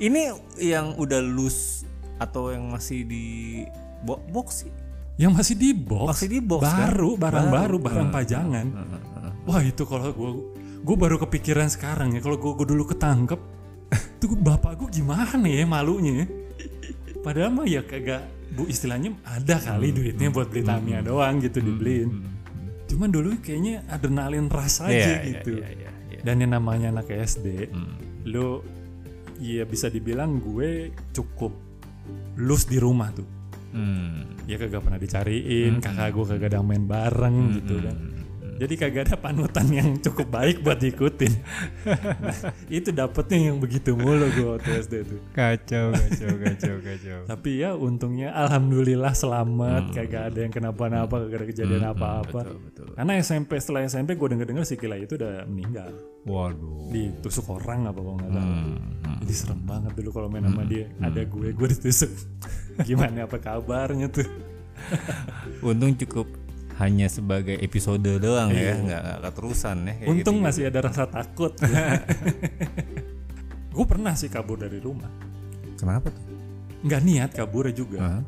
Ini 0.00 0.22
yang 0.58 0.96
udah 0.96 1.20
loose 1.20 1.86
atau 2.18 2.50
yang 2.50 2.66
masih 2.68 3.02
di 3.02 3.26
bo- 4.00 4.22
box 4.28 4.66
sih? 4.66 4.72
yang 5.14 5.30
masih 5.30 5.54
di 5.54 5.70
box 5.70 6.08
Masih 6.08 6.26
di 6.26 6.40
box 6.40 6.64
kan? 6.64 6.88
baru 6.88 7.14
barang 7.14 7.46
Baru. 7.46 7.54
baru 7.54 7.76
barang 7.78 8.08
Hmm. 8.08 8.16
pajangan 8.16 8.66
Heeh, 8.66 8.88
heeh. 8.88 9.32
wah 9.44 9.60
itu 9.60 9.82
kalau 9.84 10.08
gue 10.08 10.30
gue 10.80 10.96
baru 10.96 11.16
kepikiran 11.20 11.68
sekarang 11.68 12.10
ya 12.10 12.20
kalau 12.20 12.34
gue 12.34 12.64
dulu 12.64 12.88
ketangkep 12.88 13.38
tuh 14.18 14.32
bapak 14.34 14.72
gue 14.74 14.88
gimana 14.90 15.44
ya 15.44 15.62
malunya 15.64 16.12
ya? 16.18 16.26
Padahal 17.22 17.50
mah 17.50 17.64
ya 17.64 17.80
kagak 17.80 18.22
bu 18.52 18.66
istilahnya 18.66 19.16
ada 19.24 19.56
kali 19.56 19.90
duitnya 19.90 20.28
buat 20.28 20.46
beli 20.46 20.62
Tamiya 20.62 21.00
doang 21.00 21.38
gitu 21.38 21.58
dibeliin. 21.58 22.10
Cuman 22.84 23.08
dulu 23.08 23.40
kayaknya 23.40 23.80
adrenalin 23.88 24.46
ras 24.46 24.78
aja 24.78 24.92
Iya, 24.92 25.08
iya, 25.16 25.22
gitu. 25.24 25.56
iya, 25.56 25.68
iya, 25.72 25.90
iya. 26.10 26.20
dan 26.20 26.36
yang 26.38 26.52
namanya 26.52 26.92
anak 26.92 27.08
SD 27.08 27.72
Hmm. 27.72 27.96
lu 28.24 28.60
ya 29.38 29.64
bisa 29.64 29.88
dibilang 29.88 30.38
gue 30.38 30.92
cukup 31.10 31.50
lus 32.36 32.64
di 32.64 32.76
rumah 32.76 33.08
tuh. 33.10 33.26
Hmm. 33.72 34.36
ya 34.44 34.60
kagak 34.60 34.84
pernah 34.84 35.00
dicariin 35.00 35.80
kakak 35.80 36.12
gue 36.12 36.24
kagak 36.28 36.48
ada 36.52 36.60
main 36.60 36.84
bareng 36.84 37.56
gitu 37.56 37.80
kan 37.80 37.96
jadi 38.58 38.74
kagak 38.78 39.02
ada 39.08 39.16
panutan 39.16 39.66
yang 39.72 39.88
cukup 39.98 40.28
baik 40.28 40.60
buat 40.60 40.78
diikutin. 40.78 41.32
Nah, 42.22 42.36
itu 42.68 42.88
dapetnya 42.92 43.50
yang 43.50 43.56
begitu 43.58 43.96
mulu 43.96 44.28
gue 44.32 44.46
waktu 44.56 44.70
SD 44.84 44.94
tuh. 45.08 45.20
Kacau, 45.34 45.90
kacau, 45.92 46.32
kacau, 46.38 46.74
kacau. 46.84 47.18
tapi 47.32 47.64
ya 47.64 47.74
untungnya 47.74 48.30
alhamdulillah 48.36 49.14
selamat. 49.16 49.96
Kagak 49.96 50.22
ada 50.32 50.38
yang 50.44 50.52
kenapa-napa 50.52 51.26
kagak 51.26 51.38
ada 51.42 51.46
kejadian 51.48 51.84
apa-apa. 51.90 52.40
Betul, 52.46 52.58
betul. 52.66 52.86
karena 52.94 53.12
SMP 53.18 53.50
setelah 53.58 53.80
SMP 53.88 54.14
gue 54.14 54.28
denger-denger 54.36 54.64
si 54.68 54.74
Kila 54.76 54.96
itu 55.00 55.16
udah 55.16 55.46
meninggal. 55.48 55.90
Waduh. 56.22 56.94
ditusuk 56.94 57.50
orang 57.50 57.90
apa 57.90 57.98
kalau 57.98 58.14
nggak 58.14 58.30
salah 58.30 58.46
Hmm, 58.62 58.78
hmm. 58.78 59.16
jadi 59.26 59.34
serem 59.34 59.60
banget 59.66 59.92
dulu 59.98 60.10
kalau 60.14 60.28
main 60.30 60.46
sama 60.46 60.62
dia. 60.62 60.86
ada 61.02 61.22
gue 61.26 61.48
gue 61.50 61.68
ditusuk. 61.74 62.12
Gimana 62.88 63.26
apa 63.26 63.42
kabarnya 63.42 64.06
tuh? 64.06 64.28
Untung 65.62 65.94
cukup 65.98 66.41
hanya 66.80 67.06
sebagai 67.06 67.58
episode 67.58 68.00
doang 68.16 68.48
ya, 68.48 68.74
nggak 68.74 69.00
nggak 69.02 69.18
keterusan 69.22 69.76
ya. 69.84 69.92
kayak 69.98 70.08
Untung 70.08 70.36
gitu. 70.40 70.44
masih 70.44 70.62
ada 70.68 70.78
rasa 70.80 71.02
takut. 71.04 71.52
gue 73.72 73.84
pernah 73.88 74.12
sih 74.12 74.28
kabur 74.28 74.56
dari 74.56 74.78
rumah. 74.78 75.08
Kenapa 75.76 76.08
tuh? 76.08 76.22
Nggak 76.82 77.00
niat 77.02 77.30
kabur 77.32 77.68
juga. 77.70 77.98
Hah? 78.00 78.20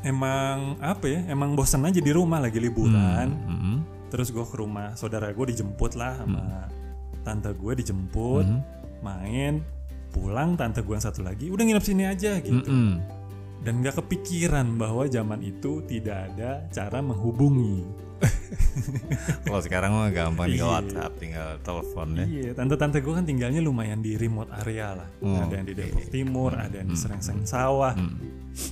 Emang 0.00 0.80
apa 0.80 1.04
ya? 1.06 1.20
Emang 1.28 1.52
bosan 1.52 1.84
aja 1.84 2.00
di 2.00 2.10
rumah 2.10 2.40
lagi 2.40 2.56
liburan. 2.56 3.28
Hmm. 3.46 3.78
Terus 4.08 4.30
gue 4.30 4.42
ke 4.42 4.56
rumah 4.56 4.94
saudara 4.94 5.30
gue 5.30 5.46
dijemput 5.46 5.94
lah 5.94 6.18
sama 6.18 6.66
tante 7.20 7.52
gue 7.52 7.72
dijemput, 7.76 8.42
Hmm. 8.42 8.60
main, 9.00 9.60
pulang 10.10 10.56
tante 10.56 10.80
gue 10.80 10.90
yang 10.90 11.04
satu 11.04 11.20
lagi 11.20 11.48
udah 11.48 11.62
nginep 11.62 11.84
sini 11.84 12.02
aja 12.04 12.40
gitu. 12.40 12.64
Mm-mm. 12.64 13.19
Dan 13.60 13.80
nggak 13.80 14.00
kepikiran 14.00 14.74
bahwa 14.74 15.04
zaman 15.04 15.40
itu 15.40 15.84
tidak 15.84 16.32
ada 16.32 16.64
cara 16.68 16.98
menghubungi. 16.98 17.84
Kalau 19.44 19.60
sekarang 19.60 19.90
mah 19.92 20.08
gampang 20.10 20.48
tinggal 20.48 20.60
Iya. 20.66 20.76
WhatsApp, 20.76 21.12
tinggal 21.16 21.48
telepon 21.60 22.08
ya. 22.14 22.24
Iya, 22.26 22.50
tante-tante 22.52 22.98
gue 22.98 23.12
kan 23.12 23.24
tinggalnya 23.24 23.60
lumayan 23.60 24.00
di 24.00 24.16
remote 24.16 24.52
area 24.58 24.92
lah. 24.94 25.08
Oh, 25.20 25.40
ada 25.40 25.54
yang 25.54 25.64
di 25.64 25.74
Depok 25.74 26.04
Timur, 26.08 26.52
ada 26.52 26.72
yang 26.74 26.88
di 26.88 26.96
Serengseng 26.96 27.44
Sawah. 27.44 27.94
Hmm. 27.94 28.16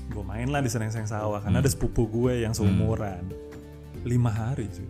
Gue 0.07 0.21
main 0.23 0.49
lah 0.49 0.61
di 0.61 0.68
Serengseng 0.68 1.04
Sawah 1.04 1.40
karena 1.40 1.59
ada 1.59 1.68
sepupu 1.68 2.04
gue 2.07 2.45
yang 2.45 2.52
seumuran. 2.52 3.25
Lima 4.04 4.28
hari 4.30 4.68
cuy. 4.68 4.88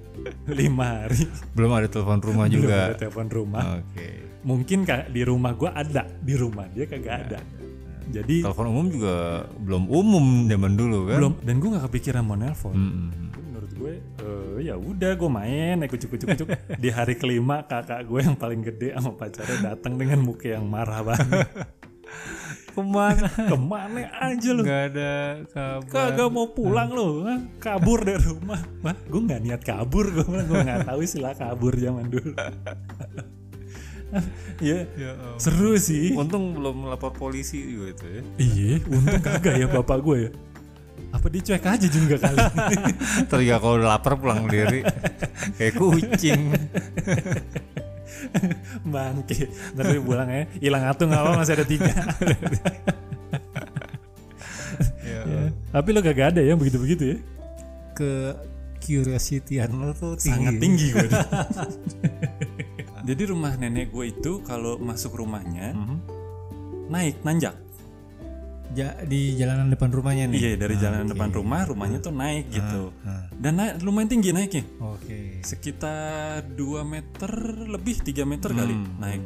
Lima 0.58 0.84
hari. 1.02 1.26
Belum 1.52 1.72
ada 1.72 1.86
telepon 1.86 2.18
rumah 2.20 2.46
Belum 2.46 2.58
juga. 2.64 2.78
ada 2.86 2.96
telepon 2.96 3.26
rumah. 3.28 3.62
Oke. 3.78 4.08
Mungkin 4.40 4.78
ka- 4.82 5.06
di 5.06 5.22
rumah 5.22 5.52
gue 5.52 5.68
ada, 5.68 6.06
di 6.18 6.34
rumah 6.34 6.66
dia 6.68 6.86
kagak 6.86 7.16
ada. 7.26 7.40
Jadi 8.08 8.40
Telepon 8.40 8.66
umum 8.72 8.86
juga 8.88 9.44
belum 9.60 9.84
umum 9.86 10.24
zaman 10.48 10.72
dulu 10.74 10.98
kan? 11.12 11.18
belum 11.20 11.32
dan 11.44 11.54
gue 11.60 11.68
nggak 11.76 11.84
kepikiran 11.92 12.22
mau 12.24 12.36
nelpon. 12.40 12.72
Mm-mm. 12.72 13.08
Menurut 13.36 13.72
gue, 13.76 13.92
eh, 14.00 14.54
ya 14.64 14.74
udah 14.80 15.12
gue 15.12 15.30
main, 15.30 15.74
naik 15.76 15.92
kucuk 15.92 16.16
kucuk 16.16 16.28
kucuk. 16.32 16.48
di 16.80 16.88
hari 16.88 17.20
kelima 17.20 17.68
kakak 17.68 18.08
gue 18.08 18.20
yang 18.24 18.36
paling 18.36 18.64
gede 18.64 18.96
sama 18.96 19.12
pacarnya 19.12 19.74
datang 19.74 20.00
dengan 20.00 20.24
muka 20.24 20.56
yang 20.56 20.64
marah 20.64 21.04
banget. 21.04 21.48
Ke 22.78 22.86
mana? 22.86 23.26
Ke 23.26 23.58
mana 23.58 24.06
aja 24.22 24.48
lu? 24.54 24.62
Gak 24.62 24.94
ada 24.94 25.42
kabar. 25.50 25.90
Kagak 25.90 26.28
mau 26.30 26.46
pulang 26.54 26.94
lo, 26.94 27.26
kabur 27.58 28.06
dari 28.06 28.22
rumah. 28.22 28.62
Wah, 28.86 28.94
gue 28.94 29.18
nggak 29.18 29.40
niat 29.42 29.62
kabur, 29.66 30.06
gue 30.14 30.22
gue 30.22 30.58
nggak 30.62 30.86
tahu 30.86 31.02
istilah 31.02 31.34
kabur 31.34 31.74
zaman 31.74 32.06
dulu. 32.06 32.32
ya, 34.58 34.88
Ya 34.96 35.10
ampun. 35.14 35.38
seru 35.38 35.72
sih. 35.76 36.16
Untung 36.16 36.56
belum 36.56 36.88
lapor 36.88 37.12
polisi 37.12 37.60
juga 37.60 37.92
itu 37.92 38.06
ya. 38.08 38.22
Iya, 38.40 38.72
untung 38.88 39.20
kagak 39.20 39.54
ya 39.56 39.66
bapak 39.68 39.98
gue 40.00 40.16
ya. 40.28 40.30
Apa 41.08 41.26
dicuek 41.28 41.64
aja 41.64 41.88
juga 41.88 42.16
kali. 42.20 42.36
Terus 43.32 43.42
ya 43.44 43.56
kalau 43.56 43.80
udah 43.80 43.88
lapar 43.96 44.16
pulang 44.16 44.44
sendiri 44.44 44.84
kayak 45.56 45.74
kucing. 45.76 46.52
Bangke. 48.84 49.46
Ntar 49.72 49.84
dia 49.88 50.02
pulang 50.02 50.28
ya, 50.28 50.44
hilang 50.58 50.84
atuh 50.84 51.06
nggak 51.06 51.22
apa 51.22 51.30
masih 51.38 51.54
ada 51.54 51.64
tiga. 51.64 51.88
ya. 55.06 55.20
Ya. 55.24 55.42
Tapi 55.70 55.88
lo 55.92 56.00
kagak 56.00 56.36
ada 56.36 56.40
ya 56.44 56.56
begitu-begitu 56.56 57.04
ya. 57.14 57.16
Ke 57.94 58.36
curiosityan 58.78 59.70
lo 59.74 59.92
tuh 59.94 60.16
tinggi. 60.16 60.34
Sangat 60.34 60.54
tinggi 60.60 60.86
gue. 60.92 61.08
Jadi 63.08 63.22
rumah 63.24 63.56
nenek 63.56 63.88
gue 63.88 64.04
itu 64.10 64.44
kalau 64.44 64.76
masuk 64.76 65.16
rumahnya 65.16 65.72
Mhm. 65.72 65.96
naik 66.86 67.24
nanjak. 67.24 67.56
Ja, 68.68 68.92
di 69.00 69.32
jalanan 69.32 69.72
depan 69.72 69.88
rumahnya 69.88 70.28
nih. 70.28 70.38
Iya 70.38 70.52
dari 70.60 70.76
Ah, 70.76 70.80
jalan 70.84 71.00
oke. 71.02 71.10
depan 71.10 71.30
rumah 71.32 71.64
rumahnya 71.64 71.98
tuh 71.98 72.12
naik 72.12 72.52
gitu. 72.52 72.92
Ah, 73.00 73.24
Dan 73.32 73.56
naik, 73.56 73.80
lumayan 73.80 74.12
tinggi 74.12 74.28
naiknya. 74.28 74.68
Oke. 74.78 75.40
Sekitar 75.40 76.44
2 76.44 76.84
meter 76.84 77.32
lebih 77.64 78.04
3 78.04 78.22
meter 78.22 78.52
kali 78.52 78.76
Hmm. 78.76 79.00
naik. 79.00 79.22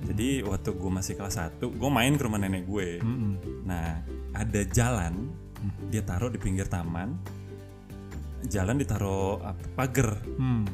Jadi 0.00 0.42
waktu 0.42 0.70
gue 0.72 0.90
masih 0.92 1.14
kelas 1.14 1.38
1, 1.38 1.70
gue 1.70 1.86
main 1.88 2.10
ke 2.12 2.22
rumah 2.22 2.36
nenek 2.36 2.66
gue. 2.66 2.98
Mm-mm. 2.98 3.62
Nah, 3.64 4.02
ada 4.32 4.60
jalan 4.66 5.30
dia 5.88 6.02
taruh 6.02 6.26
di 6.26 6.38
pinggir 6.38 6.66
taman. 6.66 7.14
Jalan 8.44 8.74
ditaruh 8.76 9.38
pagar. 9.74 10.18
Hmm. 10.34 10.66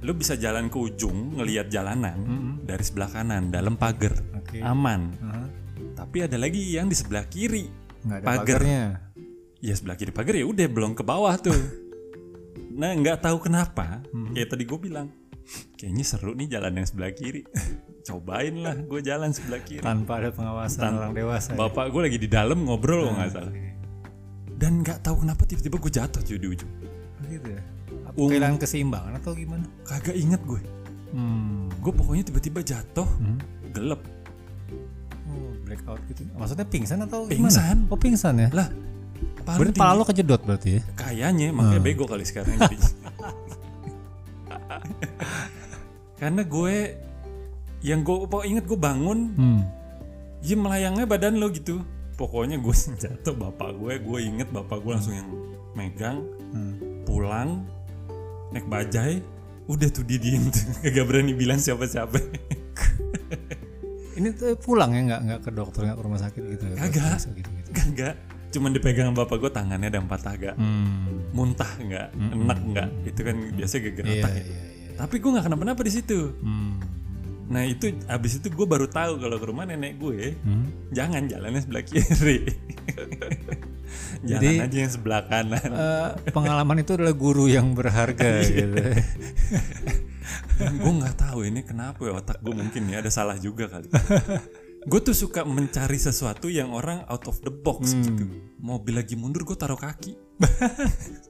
Lu 0.00 0.12
bisa 0.12 0.32
jalan 0.32 0.66
ke 0.66 0.76
ujung 0.76 1.34
ngelihat 1.34 1.68
jalanan 1.68 2.16
Mm-mm. 2.16 2.52
dari 2.62 2.80
sebelah 2.80 3.10
kanan 3.10 3.48
dalam 3.48 3.76
pagar. 3.76 4.16
Oke. 4.34 4.58
Aman. 4.58 5.12
Ah, 5.20 5.44
Tapi 5.94 6.24
ada 6.24 6.34
lagi 6.34 6.72
yang 6.72 6.86
di 6.86 6.96
sebelah 6.96 7.24
kiri. 7.24 7.68
nggak 8.00 8.16
ada 8.16 8.24
Pagar. 8.24 8.40
pagarnya. 8.56 8.82
Ya 9.60 9.74
sebelah 9.74 9.92
kiri 9.94 10.08
pagar 10.08 10.32
ya 10.32 10.44
udah 10.44 10.66
belum 10.66 10.92
ke 10.92 11.02
bawah 11.02 11.36
tuh. 11.36 11.52
nah 12.80 12.90
nggak 12.90 13.20
tahu 13.20 13.42
kenapa. 13.42 14.00
Kayak 14.32 14.48
tadi 14.48 14.64
gue 14.64 14.78
bilang, 14.80 15.12
kayaknya 15.76 16.04
seru 16.06 16.32
nih 16.32 16.48
jalan 16.50 16.72
yang 16.74 16.86
sebelah 16.86 17.12
kiri. 17.12 17.44
Cobain 18.00 18.56
lah 18.56 18.72
gue 18.74 19.00
jalan 19.00 19.28
sebelah 19.30 19.60
kiri. 19.60 19.84
Tanpa 19.84 20.16
ada 20.16 20.32
pengawasan 20.32 20.80
Tan- 20.80 20.96
orang 20.96 21.12
dewasa. 21.12 21.52
ya? 21.52 21.60
Bapak 21.60 21.92
gue 21.92 22.00
lagi 22.00 22.16
di 22.16 22.26
dalam 22.26 22.64
ngobrol 22.64 23.12
nggak 23.12 23.30
salah. 23.30 23.52
Oke. 23.52 23.68
Dan 24.56 24.80
nggak 24.80 25.04
tahu 25.04 25.20
kenapa 25.20 25.44
tiba-tiba 25.44 25.76
gue 25.76 25.92
jatuh 25.92 26.20
cuy 26.22 26.36
di 26.36 26.48
ujung. 26.48 26.72
Gitu 27.22 27.48
ya. 27.50 27.62
Um. 28.12 28.28
Kehilangan 28.28 28.58
keseimbangan 28.58 29.12
atau 29.16 29.32
gimana? 29.32 29.64
Kagak 29.82 30.14
inget 30.14 30.40
gue. 30.42 30.60
Hmm. 31.10 31.66
Gue 31.78 31.90
pokoknya 31.90 32.24
tiba-tiba 32.24 32.60
jatuh, 32.60 33.06
gelap. 33.70 34.02
Oh, 35.26 35.52
blackout 35.62 36.02
gitu. 36.06 36.26
Maksudnya 36.32 36.64
pingsan 36.64 37.02
atau 37.02 37.26
Pingsan. 37.26 37.86
gimana? 37.86 37.90
Oh, 37.90 37.98
pingsan 37.98 38.34
ya. 38.36 38.48
Lah, 38.50 38.68
Berarti 39.40 39.74
pala 39.74 39.94
lo 39.94 40.04
kejedot 40.04 40.42
berarti 40.42 40.78
ya? 40.78 40.82
kayaknya 40.94 41.50
makanya 41.50 41.80
bego 41.80 42.04
kali 42.06 42.22
sekarang 42.22 42.54
jadi. 42.56 42.76
Karena 46.16 46.42
gue 46.44 46.74
yang 47.80 48.04
gue 48.04 48.28
pokoknya 48.28 48.48
inget 48.50 48.64
gue 48.68 48.78
bangun, 48.78 49.18
Hmm. 49.34 49.60
ya 50.40 50.54
melayangnya 50.54 51.04
badan 51.04 51.40
lo 51.40 51.48
gitu. 51.48 51.80
Pokoknya 52.14 52.60
gue 52.60 52.74
jatuh 53.02 53.34
bapak 53.34 53.72
gue, 53.74 53.92
gue 53.98 54.18
inget 54.20 54.48
bapak 54.50 54.78
gue 54.78 54.92
langsung 54.92 55.16
yang 55.16 55.28
megang, 55.72 56.20
Hmm. 56.52 56.76
pulang, 57.02 57.64
naik 58.50 58.66
bajai, 58.66 59.22
udah 59.66 59.88
tuh 59.88 60.02
dia 60.02 60.16
diem 60.16 60.46
tuh, 60.46 60.64
kagak 60.82 61.04
berani 61.04 61.32
bilang 61.32 61.56
siapa-siapa. 61.56 62.18
Ini 64.12 64.28
tuh 64.32 64.52
pulang 64.56 64.90
ya 64.90 65.00
nggak 65.02 65.20
nggak 65.22 65.40
ke 65.40 65.50
dokter 65.50 65.80
nggak 65.82 65.96
ke 65.96 66.02
rumah 66.02 66.20
sakit 66.20 66.42
gitu 66.50 66.64
ya? 66.66 66.76
Kagak. 66.78 67.18
Gitu 67.30 67.48
gitu. 67.54 67.70
Kagak, 67.70 68.14
cuman 68.50 68.70
dipegang 68.70 69.10
bapak 69.10 69.38
gue 69.38 69.50
tangannya 69.50 69.88
ada 69.88 69.98
empat 69.98 70.20
agak, 70.26 70.54
Hmm. 70.54 71.30
muntah 71.30 71.70
nggak, 71.72 72.08
enak 72.12 72.58
nggak, 72.60 72.88
itu 73.06 73.20
kan 73.20 73.36
biasa 73.50 73.74
geger 73.80 74.04
Iya 74.04 74.14
otak 74.18 74.32
ya. 74.32 74.36
iya 74.36 74.44
iya. 74.44 74.60
Tapi 74.98 75.14
gue 75.16 75.30
nggak 75.30 75.46
kenapa-napa 75.46 75.80
di 75.80 75.92
situ. 75.92 76.20
Hmm. 76.36 76.76
Nah 77.48 77.62
itu 77.64 77.82
abis 78.04 78.38
itu 78.38 78.46
gue 78.46 78.62
baru 78.64 78.86
tahu 78.86 79.18
kalau 79.18 79.36
ke 79.36 79.46
rumah 79.46 79.64
nenek 79.64 79.96
gue 79.96 80.34
Hmm. 80.36 80.68
jangan 80.90 81.24
jalannya 81.24 81.60
sebelah 81.60 81.82
kiri. 81.82 82.38
Jadi- 84.20 84.60
aja 84.60 84.78
yang 84.78 84.90
sebelah 84.90 85.22
kanan. 85.24 85.70
Eh, 85.70 86.08
pengalaman 86.30 86.78
itu 86.78 86.94
adalah 86.94 87.12
guru 87.12 87.46
yang 87.46 87.72
berharga 87.72 88.42
gitu. 88.46 88.76
gue 90.60 90.92
nggak 90.92 91.16
tahu 91.18 91.40
ini 91.42 91.60
kenapa 91.60 91.96
ya 92.00 92.12
otak 92.14 92.38
gue 92.38 92.52
mungkin 92.52 92.84
ya 92.86 93.00
ada 93.00 93.08
salah 93.08 93.34
juga 93.34 93.66
kali. 93.66 93.88
gue 94.80 95.00
tuh 95.00 95.12
suka 95.12 95.42
mencari 95.42 95.96
sesuatu 95.96 96.48
yang 96.48 96.70
orang 96.70 97.04
out 97.06 97.24
of 97.26 97.40
the 97.40 97.50
box 97.50 97.92
Hmm. 97.92 98.02
gitu. 98.02 98.24
Mobil 98.58 98.94
lagi 98.94 99.14
mundur 99.14 99.42
gue 99.42 99.54
taruh 99.54 99.76
kaki. 99.76 100.16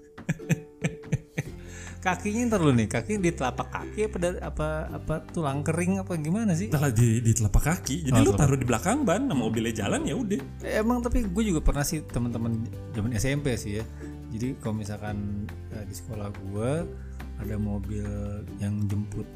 Kakinya 2.01 2.49
ntar 2.49 2.65
dulu 2.65 2.73
nih, 2.73 2.89
kaki 2.89 3.21
di 3.21 3.29
telapak 3.37 3.69
kaki 3.69 4.09
apa 4.09 4.17
apa 4.41 4.69
apa 4.89 5.15
tulang 5.37 5.61
kering 5.61 6.01
apa 6.01 6.17
gimana 6.17 6.57
sih? 6.57 6.73
Setelah 6.73 6.89
di, 6.97 7.21
di 7.21 7.33
telapak 7.37 7.61
kaki, 7.61 8.09
jadi 8.09 8.25
Oh, 8.25 8.33
lu 8.33 8.33
taruh 8.33 8.57
di 8.57 8.65
belakang 8.65 9.05
ban, 9.05 9.29
nah 9.29 9.37
mobilnya 9.37 9.85
jalan 9.85 10.09
ya 10.09 10.17
udah. 10.17 10.41
Emang 10.65 11.05
tapi 11.05 11.29
gue 11.29 11.45
juga 11.45 11.61
pernah 11.61 11.85
sih 11.85 12.01
teman-teman 12.09 12.65
zaman 12.97 13.13
SMP 13.21 13.53
sih 13.61 13.81
ya. 13.81 13.85
Jadi 14.33 14.57
kalau 14.65 14.81
misalkan 14.81 15.45
eh, 15.77 15.85
di 15.85 15.93
sekolah 15.93 16.33
gue 16.33 16.71
ada 17.37 17.57
mobil 17.61 18.09
yang 18.57 18.81
jemput 18.89 19.29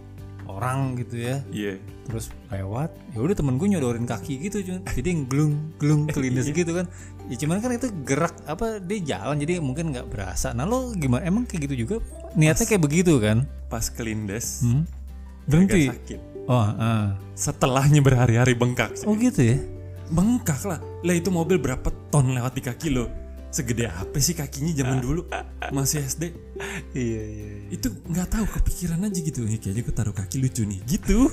orang 0.46 0.96
gitu 0.96 1.16
ya, 1.18 1.40
Iya. 1.48 1.80
terus 2.04 2.28
lewat, 2.46 2.92
ya 3.10 3.18
udah 3.18 3.34
temen 3.34 3.54
gue 3.54 3.68
nyodorin 3.68 4.04
kaki 4.04 4.38
gitu, 4.40 4.60
cuman. 4.62 4.82
jadi 4.90 5.08
yang 5.08 5.22
glung 5.24 5.52
glung 5.76 6.02
kelindes 6.14 6.48
gitu 6.48 6.72
kan. 6.72 6.86
Ya 7.24 7.36
cuman 7.36 7.58
kan 7.58 7.72
itu 7.72 7.88
gerak 8.02 8.36
apa 8.44 8.76
dia 8.78 9.16
jalan 9.16 9.36
jadi 9.38 9.58
mungkin 9.58 9.90
nggak 9.90 10.06
berasa. 10.06 10.50
Nah 10.50 10.62
lo 10.62 10.92
gimana? 10.92 11.24
Emang 11.24 11.44
kayak 11.44 11.66
gitu 11.66 11.88
juga? 11.88 11.96
Niatnya 12.32 12.66
kayak 12.66 12.82
begitu 12.82 13.16
kan? 13.16 13.48
Pas 13.66 13.88
kelindes, 13.88 14.60
Hmm? 14.60 14.84
Berhenti. 15.44 15.88
sakit. 15.88 16.20
Oh, 16.44 16.60
ah. 16.60 17.16
Setelahnya 17.32 18.00
berhari-hari 18.00 18.52
bengkak. 18.52 18.92
sih. 18.94 19.04
oh 19.04 19.12
gitu 19.14 19.40
ya? 19.40 19.56
Bengkak 20.06 20.60
lah. 20.62 20.76
Lah 21.00 21.14
itu 21.14 21.28
mobil 21.28 21.56
berapa 21.56 21.88
ton 22.10 22.28
lewat 22.30 22.52
di 22.52 22.62
kaki 22.62 22.88
lo? 22.92 23.08
Segede 23.54 23.86
apa 23.86 24.18
sih 24.18 24.34
kakinya 24.34 24.74
zaman 24.74 24.98
dulu? 24.98 25.30
Masih 25.70 26.02
SD. 26.02 26.34
Iya 26.90 27.22
iya. 27.22 27.50
Itu 27.70 27.94
nggak 28.02 28.26
tahu 28.26 28.44
kepikiran 28.50 28.98
aja 29.06 29.14
gitu. 29.22 29.46
Nih 29.46 29.62
kayaknya 29.62 29.82
gue 29.86 29.94
taruh 29.94 30.10
kaki 30.10 30.42
lucu 30.42 30.66
nih. 30.66 30.82
Gitu. 30.82 31.30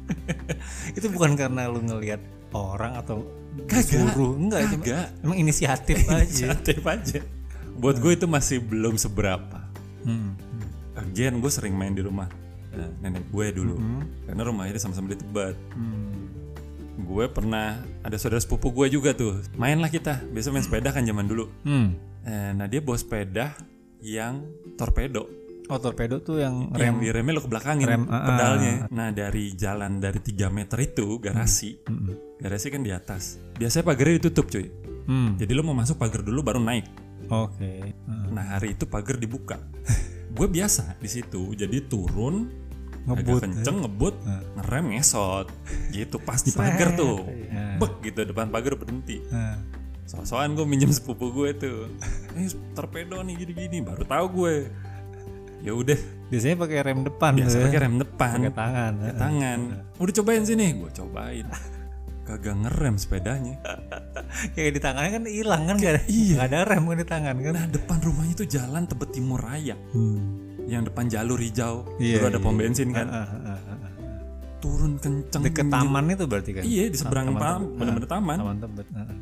Itu 0.96 1.06
bukan 1.12 1.36
karena 1.36 1.68
lu 1.68 1.84
ngelihat 1.84 2.24
orang 2.56 2.96
atau 2.96 3.28
Kagak. 3.68 3.84
disuruh 3.84 4.32
enggak 4.40 4.60
Kagak. 4.80 5.06
emang 5.20 5.36
inisiatif 5.36 5.98
aja. 6.08 6.24
Inisiatif 6.24 6.80
aja. 6.88 7.20
Buat 7.76 8.00
gue 8.00 8.16
itu 8.16 8.24
masih 8.24 8.64
belum 8.64 8.96
seberapa. 8.96 9.60
Hmm. 10.08 10.32
Again 10.96 11.44
gue 11.44 11.52
sering 11.52 11.76
main 11.76 11.92
di 11.92 12.00
rumah 12.00 12.32
eh, 12.72 12.90
nenek 13.04 13.28
gue 13.28 13.46
dulu. 13.52 13.76
Karena 14.24 14.40
rumahnya 14.40 14.80
sama-sama 14.80 15.12
di 15.12 15.20
Tebet. 15.20 15.56
Hmm. 15.76 16.29
Gue 17.06 17.26
pernah 17.30 17.80
ada 18.04 18.16
saudara 18.16 18.40
sepupu 18.40 18.70
gue 18.72 18.92
juga 18.92 19.12
tuh. 19.16 19.40
Main 19.56 19.80
lah 19.80 19.88
kita. 19.88 20.20
Biasa 20.30 20.52
main 20.52 20.64
sepeda 20.64 20.90
kan 20.92 21.04
zaman 21.04 21.26
dulu. 21.26 21.48
Hmm. 21.64 21.96
Eh, 22.24 22.50
nah 22.52 22.68
dia 22.68 22.80
bawa 22.84 22.98
sepeda 23.00 23.56
yang 24.00 24.44
torpedo. 24.76 25.28
Oh 25.70 25.78
torpedo 25.78 26.18
tuh 26.18 26.42
yang 26.42 26.74
Yang 26.74 26.98
rem. 26.98 26.98
di 26.98 27.08
remnya 27.14 27.32
lo 27.38 27.42
ke 27.46 27.50
belakangin 27.50 27.86
Rem, 27.86 28.02
ah, 28.10 28.26
pedalnya. 28.26 28.74
Nah 28.90 29.14
dari 29.14 29.54
jalan 29.54 30.02
dari 30.02 30.18
3 30.18 30.50
meter 30.50 30.78
itu 30.82 31.22
garasi. 31.22 31.78
Hmm. 31.86 32.10
Garasi 32.42 32.74
kan 32.74 32.82
di 32.82 32.90
atas. 32.90 33.38
Biasanya 33.54 33.86
pagarnya 33.86 34.18
ditutup 34.18 34.50
cuy. 34.50 34.66
Hmm. 35.06 35.38
Jadi 35.38 35.52
lo 35.54 35.62
mau 35.62 35.76
masuk 35.78 35.94
pagar 35.94 36.26
dulu 36.26 36.42
baru 36.42 36.58
naik. 36.58 36.90
Oke. 37.30 37.94
Hmm. 38.02 38.34
Nah 38.34 38.58
hari 38.58 38.74
itu 38.74 38.82
pagar 38.90 39.14
dibuka. 39.14 39.62
gue 40.36 40.46
biasa 40.50 40.98
di 40.98 41.06
situ. 41.06 41.54
Jadi 41.54 41.86
turun 41.86 42.50
Ngebut, 43.02 43.22
agak 43.32 43.42
kenceng 43.42 43.76
ngebut 43.80 44.14
Ah. 44.22 44.42
ngerem 44.54 44.84
ngesot 44.92 45.46
gitu 45.90 46.16
pas 46.18 46.36
di 46.38 46.50
pagar 46.50 46.92
tuh 46.92 47.24
Iya. 47.24 47.76
bek 47.76 47.94
gitu 48.02 48.20
depan 48.24 48.48
pagar 48.48 48.74
berhenti 48.74 49.24
Nah. 49.26 49.56
sosokan 50.04 50.52
gue 50.52 50.64
minjem 50.64 50.90
sepupu 50.90 51.30
gue 51.30 51.54
tuh 51.54 51.86
eh 52.34 52.44
torpedo 52.72 53.18
nih 53.20 53.34
gini-gini 53.36 53.78
baru 53.80 54.02
tahu 54.02 54.26
gue 54.36 54.54
ya 55.60 55.72
udah 55.72 55.96
Biasanya 56.26 56.56
pakai 56.58 56.78
rem 56.80 57.00
depan 57.02 57.32
biasa 57.34 57.48
tuh 57.48 57.58
ya. 57.58 57.64
pakai 57.66 57.80
rem 57.80 57.96
depan 57.96 58.36
Pakai 58.38 58.54
tangan. 58.54 58.92
pakai 58.96 59.16
tangan 59.16 59.58
udah 59.96 60.12
cobain 60.14 60.42
sini 60.42 60.66
gue 60.74 60.90
cobain 60.90 61.46
kagak 62.22 62.56
ngerem 62.58 62.94
sepedanya 62.96 63.54
Kayak 64.52 64.70
di 64.70 64.80
tangannya 64.80 65.10
kan 65.12 65.24
hilang 65.26 65.62
kan 65.64 65.76
gak 65.76 65.92
ada, 65.92 66.02
Iya. 66.06 66.34
nggak 66.36 66.48
ada 66.48 66.58
rem 66.64 66.84
kan 66.84 66.96
di 66.96 67.08
tangan 67.08 67.34
kan. 67.40 67.52
nah 67.52 67.64
depan 67.66 67.98
rumahnya 67.98 68.34
itu 68.34 68.46
jalan 68.46 68.82
tebet 68.84 69.10
timur 69.10 69.38
raya 69.38 69.74
Hmm. 69.90 70.49
Yang 70.70 70.82
depan 70.82 71.04
jalur 71.06 71.36
hijau 71.36 71.82
Iya, 71.98 72.16
dulu 72.16 72.26
ada 72.28 72.38
pom 72.38 72.54
iya. 72.54 72.60
bensin 72.62 72.88
kan 72.90 73.06
Ah, 73.06 73.26
ah, 73.26 73.58
ah, 73.58 73.60
ah. 73.74 73.92
turun 74.56 74.96
kenceng 74.96 75.42
Deket 75.42 75.66
taman 75.66 76.04
itu 76.08 76.24
berarti 76.24 76.50
kan? 76.52 76.62
iya 76.62 76.86
di 76.86 76.94
seberang 76.94 77.32
Taman 77.32 77.42
taman 77.42 77.60
bener-bener 77.74 78.08
taman 78.08 78.36
Taman 78.38 78.56
tebet. 78.58 78.86
Ah, 78.90 79.00
ah. 79.02 79.18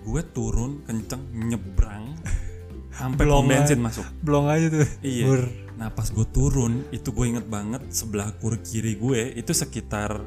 gue 0.00 0.22
turun 0.28 0.82
kenceng 0.82 1.22
nyebrang 1.32 2.04
sampai 2.98 3.24
pom 3.24 3.46
bensin 3.46 3.78
masuk 3.78 4.04
Blong 4.18 4.46
aja 4.46 4.66
tuh. 4.68 4.88
iya 5.00 5.24
Bur. 5.24 5.42
nah 5.76 5.88
pas 5.88 6.04
gue 6.04 6.26
turun 6.26 6.84
itu 6.90 7.08
gue 7.08 7.26
inget 7.28 7.46
banget 7.46 7.86
sebelah 7.88 8.34
kur 8.34 8.58
kiri 8.58 8.96
gue 8.96 9.32
itu 9.32 9.52
sekitar 9.52 10.20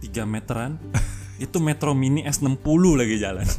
3 0.00 0.08
meteran 0.24 0.80
itu 1.44 1.58
Metro 1.58 1.92
Mini 1.92 2.24
S60 2.24 2.58
lagi 2.94 3.16
jalan 3.18 3.44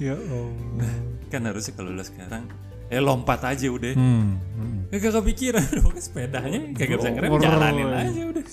Ya 0.00 0.16
Allah. 0.16 0.92
kan 1.28 1.44
harusnya 1.44 1.76
kalau 1.76 1.92
lo 1.92 2.00
sekarang 2.00 2.48
eh 2.90 2.98
lompat 2.98 3.40
aja 3.46 3.66
udah 3.66 3.94
Hmm. 3.94 4.36
hmm. 4.36 4.78
kagak 4.90 5.14
kepikiran 5.16 5.62
pokoknya 5.80 6.02
sepedanya 6.02 6.60
kagak 6.74 6.96
bisa 6.98 7.10
ngerem 7.10 7.30
jalanin 7.38 7.86
aja 7.88 8.22
udah 8.28 8.44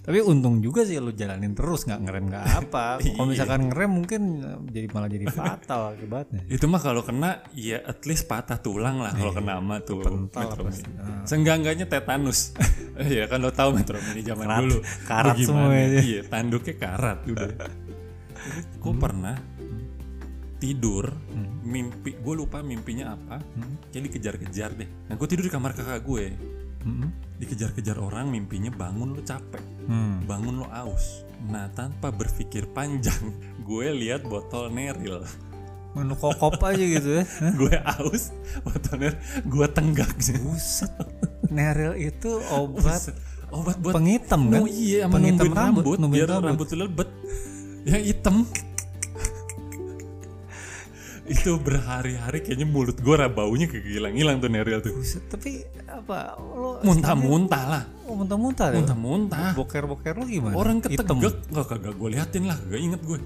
Tapi 0.00 0.16
untung 0.22 0.58
juga 0.58 0.80
sih 0.82 0.96
lu 0.96 1.12
jalanin 1.12 1.52
terus 1.52 1.84
nggak 1.84 2.00
ngerem 2.00 2.24
nggak 2.26 2.46
apa. 2.56 2.98
Kalau 3.14 3.28
misalkan 3.28 3.68
ngerem 3.68 3.90
mungkin 3.92 4.20
jadi 4.66 4.88
malah 4.88 5.06
jadi 5.06 5.28
fatal 5.28 5.92
akibatnya. 5.92 6.40
itu 6.48 6.64
mah 6.64 6.80
kalau 6.80 7.00
kena 7.00 7.44
ya 7.52 7.78
at 7.78 8.00
least 8.02 8.24
patah 8.24 8.56
tulang 8.56 8.96
lah 8.98 9.12
kalau 9.12 9.30
kena 9.30 9.56
ama 9.56 9.76
tuh 9.78 10.00
Pental. 10.00 10.56
Mini. 10.58 10.82
Seenggaknya 11.22 11.84
tetanus. 11.86 12.56
Iya 13.00 13.24
kan 13.24 13.38
lo 13.38 13.48
tahu 13.50 13.72
Metro 13.72 13.96
Mini 14.02 14.20
zaman 14.20 14.44
Karat- 14.44 14.60
dulu. 14.62 14.78
karat 15.04 15.36
semua 15.38 15.68
ya. 15.70 15.86
Iya, 16.00 16.20
tanduknya 16.26 16.74
karat 16.76 17.18
udah. 17.22 17.50
Gue 18.76 18.94
pernah 18.94 19.36
tidur 20.60 21.08
mimpi 21.60 22.14
gue 22.14 22.34
lupa 22.36 22.60
mimpinya 22.60 23.16
apa 23.16 23.40
kayak 23.88 24.04
dikejar-kejar 24.06 24.70
deh 24.76 24.88
nah 25.08 25.16
gue 25.16 25.26
tidur 25.26 25.44
di 25.44 25.52
kamar 25.52 25.72
kakak 25.72 26.04
gue 26.04 26.24
Hmm. 26.80 27.12
dikejar-kejar 27.36 28.00
orang 28.00 28.32
mimpinya 28.32 28.72
bangun 28.72 29.12
lo 29.12 29.20
capek 29.20 29.60
Hmm. 29.84 30.24
bangun 30.24 30.64
lo 30.64 30.66
aus 30.72 31.28
nah 31.44 31.68
tanpa 31.68 32.08
berpikir 32.08 32.72
panjang 32.72 33.20
gue 33.68 33.86
lihat 33.92 34.24
botol 34.24 34.72
neril 34.72 35.20
Menu 35.90 36.14
kokop 36.14 36.54
aja 36.62 36.78
gitu 36.78 37.18
ya. 37.18 37.26
Gue 37.58 37.74
aus 37.74 38.30
botol 38.62 38.94
neril 38.96 39.18
gue 39.42 39.66
tenggak 39.74 40.14
Buset. 40.38 40.86
Neril 41.50 41.98
itu 41.98 42.38
obat 42.46 43.10
obat 43.50 43.74
buat 43.82 43.98
penghitam 43.98 44.54
kan? 44.54 44.62
Oh 44.62 44.70
iya, 44.70 45.10
Penghitam 45.10 45.50
rambut, 45.50 45.98
numbuhin 45.98 46.30
biar 46.30 46.38
rambut 46.46 46.70
lu 46.70 46.86
lebet. 46.86 47.10
Yang 47.82 48.02
hitam. 48.06 48.46
Itu 51.30 51.54
berhari-hari 51.62 52.42
kayaknya 52.42 52.66
mulut 52.66 52.98
gue 52.98 53.14
baunya 53.30 53.70
kayak 53.70 53.86
hilang-hilang 53.86 54.42
tuh 54.42 54.50
Neril 54.50 54.82
tuh. 54.82 54.98
Buset, 54.98 55.22
tapi 55.30 55.62
apa 55.86 56.34
lo 56.42 56.82
Muntah-muntah 56.82 57.64
lah. 57.70 57.82
oh, 58.10 58.18
muntah-muntah 58.18 58.74
ya? 58.74 58.82
Muntah-muntah. 58.82 59.50
Boker-boker 59.54 60.14
lo 60.18 60.26
gimana? 60.26 60.54
Orang 60.58 60.82
Hitam. 60.82 61.22
ketegek 61.22 61.34
nggak 61.54 61.66
kagak 61.70 61.94
gue 61.94 62.08
liatin 62.10 62.44
lah, 62.50 62.58
gak 62.66 62.80
inget 62.82 63.00
gue. 63.06 63.18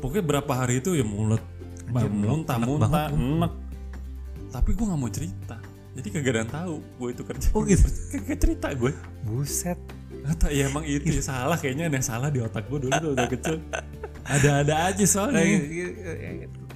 Pokoknya 0.00 0.24
berapa 0.24 0.52
hari 0.56 0.80
itu 0.80 0.96
ya 0.96 1.04
mulut 1.04 1.44
muntah-muntah, 1.92 3.12
enek. 3.12 3.52
Tapi 4.48 4.70
gue 4.72 4.84
nggak 4.88 5.00
mau 5.00 5.12
cerita. 5.12 5.56
Jadi 5.96 6.08
kagak 6.12 6.32
ada 6.32 6.40
yang 6.40 6.52
tahu 6.52 6.74
gue 6.80 7.08
itu 7.12 7.22
kerja. 7.24 7.48
Oh 7.52 7.62
gitu. 7.68 7.86
Kagak 8.16 8.38
cerita 8.40 8.66
gue. 8.72 8.92
Buset. 9.28 9.76
Atau 10.24 10.48
ya 10.48 10.72
emang 10.72 10.88
itu 10.88 11.04
ya 11.12 11.20
salah 11.20 11.60
kayaknya 11.60 11.92
ada 11.92 11.96
yang 12.00 12.08
salah 12.08 12.28
di 12.32 12.40
otak 12.40 12.64
gue 12.72 12.88
dulu 12.88 13.12
udah 13.12 13.28
kecil. 13.28 13.60
Ada-ada 14.24 14.90
aja 14.90 15.04
soalnya. 15.04 15.44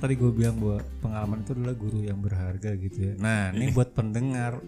Tadi 0.00 0.16
gue 0.16 0.32
bilang 0.32 0.56
bahwa 0.56 0.80
pengalaman 0.98 1.38
itu 1.40 1.50
adalah 1.52 1.76
guru 1.76 2.00
yang 2.00 2.18
berharga 2.18 2.72
gitu 2.74 2.98
ya. 2.98 3.12
Nah, 3.20 3.52
ini 3.52 3.68
buat 3.76 3.92
pendengar, 3.92 4.64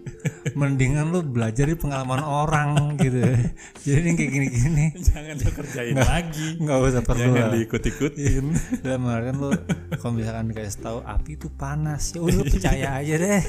mendingan 0.52 1.08
lu 1.08 1.24
belajar 1.24 1.64
di 1.64 1.72
pengalaman 1.72 2.20
orang 2.20 3.00
gitu. 3.00 3.16
ya. 3.16 3.36
Jadi 3.80 4.08
kayak 4.12 4.30
gini-gini 4.30 4.84
Jangan 4.92 5.34
lo 5.40 5.50
kerjain 5.50 5.96
lagi. 5.96 6.48
nggak 6.60 6.78
usah 6.78 7.00
perlu 7.00 7.32
Jangan 7.32 7.48
diikut-ikutin. 7.56 8.44
Dalam 8.84 9.08
artian 9.08 9.36
lu 9.40 9.50
kalau 9.96 10.12
misalkan 10.12 10.52
dikasih 10.52 10.80
tahu 10.80 10.98
api 11.00 11.30
itu 11.34 11.48
panas, 11.48 12.12
ya 12.12 12.20
udah 12.20 12.36
lu 12.36 12.44
percaya 12.52 12.86
aja 13.00 13.14
deh. 13.16 13.42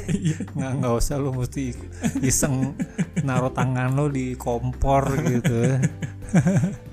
Nggak 0.56 0.72
nggak 0.80 0.94
usah 0.96 1.16
lu 1.20 1.36
mesti 1.36 1.76
iseng 2.24 2.80
naruh 3.22 3.52
tangan 3.52 3.92
lu 3.92 4.08
di 4.08 4.40
kompor 4.40 5.04
gitu. 5.28 5.84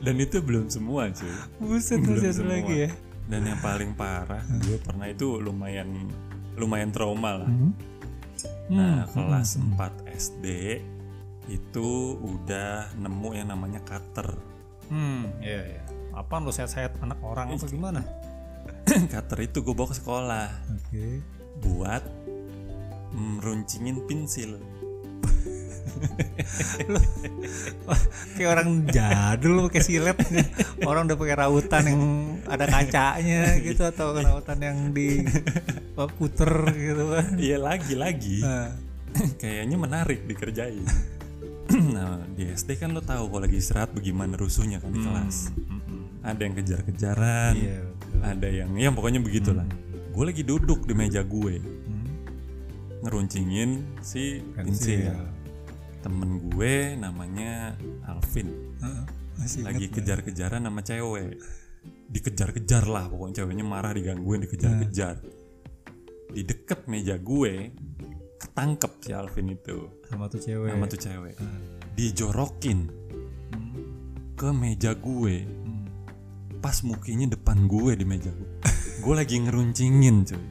Dan 0.03 0.15
itu 0.19 0.43
belum 0.43 0.67
semua 0.67 1.09
cuy. 1.09 1.31
Buset 1.63 2.03
Belum 2.03 2.27
semua. 2.27 2.59
lagi 2.59 2.75
ya. 2.85 2.91
Dan 3.31 3.47
yang 3.47 3.63
paling 3.63 3.95
parah, 3.95 4.43
gue 4.43 4.83
pernah 4.83 5.07
itu 5.07 5.39
lumayan 5.39 6.11
lumayan 6.59 6.91
trauma 6.91 7.47
lah. 7.47 7.51
Hmm. 7.51 7.73
Nah, 8.71 9.07
kelas 9.07 9.55
4 9.63 10.11
SD 10.19 10.47
itu 11.51 12.19
udah 12.19 12.91
nemu 12.99 13.31
yang 13.39 13.49
namanya 13.55 13.79
cutter. 13.87 14.35
Hmm, 14.91 15.31
iya 15.39 15.79
iya. 15.79 15.83
Apaan 16.11 16.43
lo 16.43 16.51
sehat-sehat 16.51 16.99
anak 17.03 17.23
orang 17.23 17.55
apa 17.55 17.67
gimana? 17.71 18.03
cutter 19.15 19.39
itu 19.47 19.63
gue 19.63 19.75
bawa 19.75 19.89
ke 19.95 19.97
sekolah 20.03 20.49
Oke. 20.75 21.23
buat 21.63 22.03
meruncingin 23.15 24.03
pensil. 24.11 24.59
Kayak 28.37 28.51
orang 28.57 28.71
jadul 28.89 29.69
pakai 29.69 29.83
silet. 29.83 30.17
orang 30.87 31.07
udah 31.11 31.19
pakai 31.19 31.37
rautan 31.37 31.85
yang 31.87 32.03
ada 32.47 32.65
kacanya 32.65 33.59
gitu 33.61 33.83
atau 33.85 34.17
rautan 34.17 34.59
yang 34.61 34.79
di 34.91 35.25
puter 36.17 36.53
gitu 36.73 37.05
kan. 37.13 37.27
Iya 37.37 37.57
lagi-lagi. 37.61 38.41
Nah, 38.41 38.73
Kayaknya 39.37 39.77
menarik 39.77 40.25
dikerjain. 40.25 40.87
nah 41.95 42.19
di 42.31 42.47
SD 42.47 42.79
kan 42.79 42.91
lo 42.91 43.03
tahu 43.03 43.27
kalau 43.29 43.43
lagi 43.43 43.59
istirahat 43.59 43.91
bagaimana 43.93 44.35
rusuhnya 44.35 44.79
kan 44.79 44.91
di 44.91 45.01
kelas. 45.03 45.51
Ada 46.21 46.41
yang 46.43 46.55
kejar-kejaran, 46.55 47.53
Iya, 47.57 47.81
betul. 47.91 48.21
ada 48.21 48.49
yang 48.49 48.71
ya 48.77 48.89
pokoknya 48.93 49.21
begitulah. 49.21 49.65
Gue 50.11 50.25
lagi 50.27 50.43
duduk 50.43 50.85
di 50.85 50.93
meja 50.93 51.21
gue 51.23 51.59
Hmm. 51.59 52.07
ngeruncingin 53.03 53.71
si 54.01 54.41
Pensil. 54.53 55.11
pensil. 55.11 55.40
Temen 56.01 56.31
gue 56.49 56.97
namanya 56.97 57.77
Alvin. 58.09 58.49
Masih 59.37 59.65
lagi 59.65 59.89
kejar-kejaran 59.89 60.65
sama 60.65 60.81
cewek. 60.81 61.37
Dikejar-kejar 62.11 62.85
lah 62.85 63.09
pokoknya 63.09 63.45
ceweknya 63.45 63.65
marah 63.65 63.93
digangguin 63.93 64.45
dikejar-kejar. 64.45 65.21
Di 66.31 66.43
deket 66.45 66.87
meja 66.87 67.17
gue 67.17 67.73
ketangkep 68.41 68.93
si 69.01 69.11
Alvin 69.13 69.53
itu. 69.53 69.79
Sama 70.09 70.27
tuh 70.27 70.41
cewek. 70.41 70.71
sama 70.73 70.87
tuh 70.89 71.01
cewek. 71.01 71.35
Dijorokin 71.95 72.79
Hmm. 73.51 73.75
ke 74.35 74.49
meja 74.51 74.95
gue. 74.95 75.37
Hmm. 75.45 75.69
pas 76.61 76.77
mukinya 76.85 77.25
depan 77.25 77.65
gue 77.65 77.97
di 77.97 78.05
meja 78.05 78.29
gue. 78.29 78.51
Gue 79.01 79.15
lagi 79.17 79.41
ngeruncingin 79.41 80.29
cuy. 80.29 80.45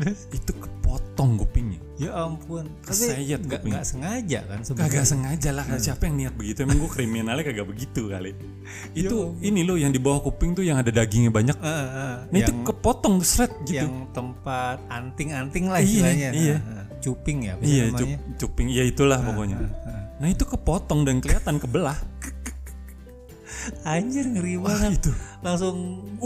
Itu 0.36 0.52
kepotong 0.88 1.36
kupingnya 1.36 1.80
Ya 1.98 2.14
ampun. 2.16 2.64
Kesayat 2.80 3.42
nggak 3.42 3.60
kuping. 3.60 3.72
nggak 3.74 3.84
sengaja 3.84 4.38
kan 4.40 4.58
Kagak 4.58 4.64
sebenarnya. 4.64 5.02
sengaja 5.04 5.50
lah 5.52 5.64
siapa 5.76 6.02
yang 6.06 6.16
niat 6.16 6.34
begitu 6.34 6.58
emang 6.62 6.78
gue 6.78 6.88
kriminalnya 6.88 7.42
kagak 7.42 7.66
begitu 7.66 8.06
kali 8.06 8.32
Ya 8.96 9.02
itu 9.04 9.16
ini 9.40 9.60
loh 9.62 9.74
yang 9.74 9.90
di 9.90 9.98
bawah 9.98 10.22
kuping 10.22 10.54
tuh 10.54 10.62
yang 10.62 10.78
ada 10.78 10.88
dagingnya 10.88 11.28
banyak 11.28 11.52
Eh, 11.54 11.66
eh, 11.66 12.16
Nah 12.24 12.38
itu 12.38 12.52
kepotong 12.64 13.20
seret 13.20 13.52
gitu. 13.62 13.82
yang 13.82 14.08
tempat 14.10 14.80
anting-anting 14.88 15.66
lah 15.66 15.78
Iya, 15.78 15.84
istilahnya. 15.84 16.30
iya. 16.32 16.56
Nah, 16.56 16.72
nah. 16.72 16.84
Cuping 16.98 17.38
ya 17.40 17.54
iya, 17.60 17.84
namanya? 17.86 18.16
cup, 18.16 18.22
cuping, 18.40 18.66
iya 18.68 18.82
itulah 18.84 19.18
pokoknya. 19.20 19.56
Nah, 19.56 20.02
Nah 20.18 20.28
itu 20.28 20.42
kepotong 20.44 21.02
dan 21.02 21.18
kelihatan 21.18 21.56
kebelah. 21.56 21.94
Anjir 23.84 24.24
ngeri 24.24 24.56
Wah 24.56 24.70
banget. 24.72 24.98
itu, 24.98 25.10
Langsung 25.38 25.76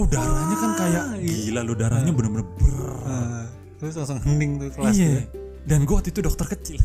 darahnya 0.06 0.56
kan 0.58 0.70
kayak 0.74 1.04
gila 1.20 1.60
lu 1.60 1.74
darahnya 1.74 2.08
bener-bener 2.10 2.46
ber. 2.56 2.72
eh, 3.04 3.44
terus 3.82 3.98
langsung 3.98 4.22
hening 4.22 4.62
tuh 4.62 4.70
kelas. 4.72 4.94
Iya. 4.94 5.26
tuh. 5.26 5.42
Dan 5.66 5.82
gue 5.82 5.90
waktu 5.92 6.10
itu 6.10 6.22
dokter 6.22 6.46
kecil. 6.48 6.78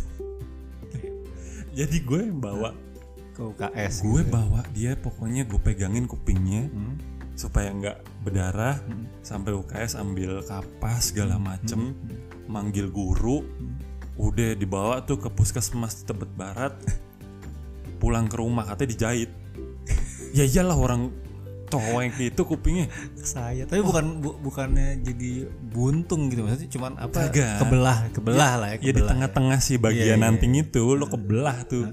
Jadi 1.71 1.97
gue 2.01 2.19
yang 2.25 2.41
bawa, 2.41 2.73
Ke 3.31 3.45
UKS. 3.45 4.01
gue 4.01 4.25
gitu. 4.25 4.33
bawa 4.33 4.65
dia 4.73 4.97
pokoknya 4.97 5.45
gue 5.45 5.61
pegangin 5.61 6.09
kupingnya 6.09 6.65
Hmm. 6.67 6.97
supaya 7.37 7.69
nggak 7.69 7.97
berdarah 8.23 8.81
Hmm. 8.81 9.05
sampai 9.21 9.53
UKS 9.53 9.93
ambil 9.95 10.41
kapas 10.41 11.13
segala 11.13 11.37
macem, 11.37 11.93
manggil 12.49 12.89
guru, 12.89 13.45
udah 14.17 14.57
dibawa 14.57 15.05
tuh 15.05 15.21
ke 15.21 15.29
puskesmas 15.29 16.01
Tebet 16.01 16.33
Barat, 16.33 16.73
pulang 17.97 18.25
ke 18.25 18.37
rumah 18.37 18.65
katanya 18.65 18.89
dijahit. 18.89 19.29
ya 20.33 20.43
iyalah 20.43 20.75
orang 20.75 21.13
toeng 21.67 22.11
itu 22.17 22.41
kupingnya. 22.41 22.87
Saya. 23.17 23.63
Tapi 23.63 23.79
bukan 23.79 24.19
bu- 24.19 24.39
bukannya 24.39 24.99
jadi 24.99 25.45
buntung 25.67 26.27
gitu. 26.27 26.41
Maksudnya 26.41 26.69
cuman 26.69 26.91
apa 26.97 27.27
Kagak. 27.27 27.59
kebelah 27.59 27.97
kebelah 28.09 28.51
lah 28.55 28.67
ya 28.71 28.75
ya 28.75 28.79
di 28.79 28.87
kebelah 28.93 29.09
tengah-tengah 29.09 29.59
si 29.59 29.73
Iya, 29.73 29.79
bagian 29.79 30.19
iya. 30.19 30.27
anting 30.27 30.53
itu 30.57 30.83
lo 30.89 31.05
kebelah 31.05 31.63
tuh. 31.63 31.83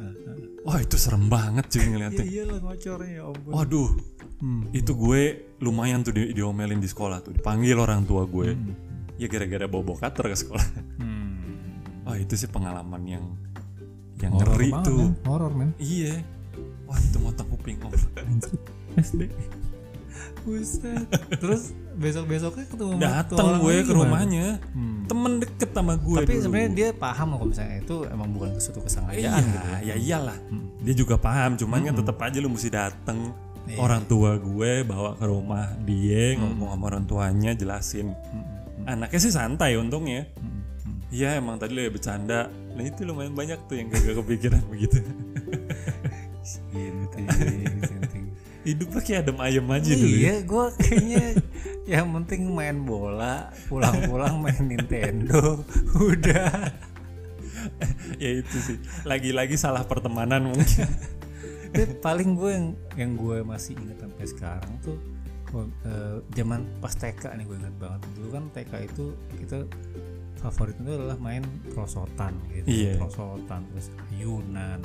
Wah 0.62 0.78
itu 0.78 0.96
serem 0.96 1.26
banget 1.26 1.68
cuy 1.68 1.76
iya 1.76 1.86
ngeliatnya 1.86 2.24
iya 2.24 2.42
lah 2.44 2.58
ngocornya 2.58 3.10
ya 3.10 3.22
ampun. 3.24 3.50
Waduh. 3.50 3.90
Hmm. 4.34 4.62
itu 4.70 4.92
gue 4.92 5.22
lumayan 5.58 6.00
tuh 6.00 6.12
di- 6.12 6.32
diomelin 6.32 6.76
di 6.76 6.86
sekolah 6.86 7.20
tuh. 7.20 7.32
Dipanggil 7.32 7.76
orang 7.76 8.02
tua 8.02 8.24
gue. 8.24 8.50
Hmm. 8.50 8.72
ya 9.14 9.26
gara-gara 9.26 9.64
bawa 9.64 9.82
bawa 9.84 9.98
cutter 10.00 10.26
ke 10.26 10.36
sekolah. 10.36 10.66
Hmm. 10.96 12.02
wah 12.02 12.16
itu 12.16 12.34
sih 12.34 12.46
pengalaman 12.46 13.02
yang 13.04 13.24
yang 14.16 14.32
Horor 14.32 14.54
ngeri 14.54 14.68
banget, 14.70 14.86
tuh. 14.86 14.98
men. 15.00 15.12
horor 15.24 15.52
men. 15.52 15.70
Iya 15.76 16.14
wah 16.84 16.96
itu 16.96 17.18
motong 17.18 17.48
kuping 17.48 17.78
om 17.80 17.92
SD 18.96 19.28
Buset. 20.44 21.08
Terus 21.34 21.72
besok-besoknya 21.96 22.68
ketemu 22.68 22.92
datang 23.00 23.38
orang 23.40 23.60
gue 23.60 23.72
ke 23.74 23.82
gimana? 23.82 23.96
rumahnya 23.96 24.46
Hmm. 24.70 25.00
temen 25.06 25.32
deket 25.38 25.70
sama 25.70 25.94
gue 25.96 26.20
Tapi 26.20 26.36
sebenarnya 26.36 26.70
dia 26.70 26.88
paham 26.92 27.28
kalau 27.32 27.46
misalnya 27.46 27.76
itu 27.78 27.96
emang 28.04 28.28
bukan 28.30 28.50
suatu 28.58 28.80
kesengajaan 28.80 29.16
iya, 29.16 29.40
gitu. 29.40 29.68
ya 29.82 29.94
iyalah 29.96 30.38
Hmm. 30.44 30.68
dia 30.80 30.94
juga 30.94 31.16
paham 31.16 31.56
cuman 31.56 31.80
kan 31.82 31.94
tetap 31.96 32.16
aja 32.20 32.38
lu 32.38 32.48
mesti 32.48 32.68
dateng 32.68 33.32
Iya. 33.64 33.80
orang 33.80 34.04
tua 34.04 34.36
gue 34.36 34.84
bawa 34.84 35.16
ke 35.16 35.24
rumah 35.24 35.64
dia 35.80 36.36
ngomong 36.36 36.68
sama 36.68 36.84
orang 36.86 37.04
tuanya 37.04 37.50
jelasin 37.54 38.12
Hmm. 38.12 38.44
anaknya 38.86 39.18
sih 39.18 39.32
santai 39.32 39.74
untungnya 39.74 40.28
Hmm. 40.36 40.60
Hmm. 40.84 40.98
iya 41.08 41.36
emang 41.36 41.56
tadi 41.56 41.72
lu 41.72 41.80
ya 41.80 41.88
bercanda 41.88 42.40
nah 42.70 42.82
itu 42.82 43.00
lumayan 43.02 43.32
banyak 43.32 43.56
tuh 43.64 43.80
yang 43.80 43.88
gak 43.88 44.12
kepikiran 44.14 44.60
begitu 44.72 45.00
Ginting, 46.44 47.26
ginting. 47.80 48.24
hidupnya 48.68 49.00
kayak 49.04 49.20
adem 49.28 49.38
ayem 49.44 49.66
aja 49.68 49.92
dulu 49.92 50.08
ya. 50.08 50.20
Iya, 50.20 50.34
gue 50.44 50.64
kayaknya 50.80 51.24
yang 51.84 52.06
penting 52.16 52.48
main 52.48 52.80
bola, 52.80 53.52
pulang-pulang 53.68 54.40
main 54.40 54.64
Nintendo, 54.64 55.60
udah. 56.12 56.72
ya 58.22 58.30
itu 58.44 58.56
sih 58.60 58.76
lagi-lagi 59.08 59.56
salah 59.56 59.88
pertemanan 59.88 60.52
mungkin 60.52 60.84
Dan 61.72 61.96
paling 61.98 62.36
gue 62.38 62.50
yang 62.52 62.66
yang 62.94 63.10
gue 63.16 63.40
masih 63.42 63.74
ingat 63.74 64.04
sampai 64.04 64.24
sekarang 64.28 64.72
tuh 64.84 64.96
eh, 65.88 66.18
zaman 66.36 66.68
pas 66.78 66.94
TK 66.94 67.34
nih 67.34 67.44
gue 67.48 67.56
ingat 67.58 67.74
banget 67.80 68.00
dulu 68.14 68.28
kan 68.30 68.44
TK 68.54 68.72
itu 68.84 69.04
kita 69.40 69.64
favorit 70.38 70.76
itu 70.76 70.90
adalah 70.92 71.18
main 71.18 71.42
prosotan 71.72 72.36
gitu 72.52 72.68
Iya. 72.68 72.94
prosotan 73.00 73.64
terus 73.72 73.88
ayunan 74.12 74.78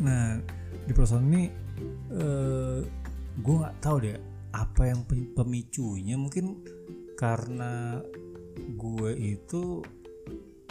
nah 0.00 0.40
di 0.88 0.92
prosotan 0.96 1.28
ini 1.28 1.44
eh, 2.16 2.80
gue 3.40 3.54
nggak 3.60 3.76
tahu 3.84 3.96
deh 4.02 4.16
apa 4.50 4.82
yang 4.88 5.06
pe- 5.06 5.30
pemicunya. 5.36 6.18
Mungkin 6.18 6.66
karena 7.14 8.00
gue 8.58 9.10
itu 9.16 9.84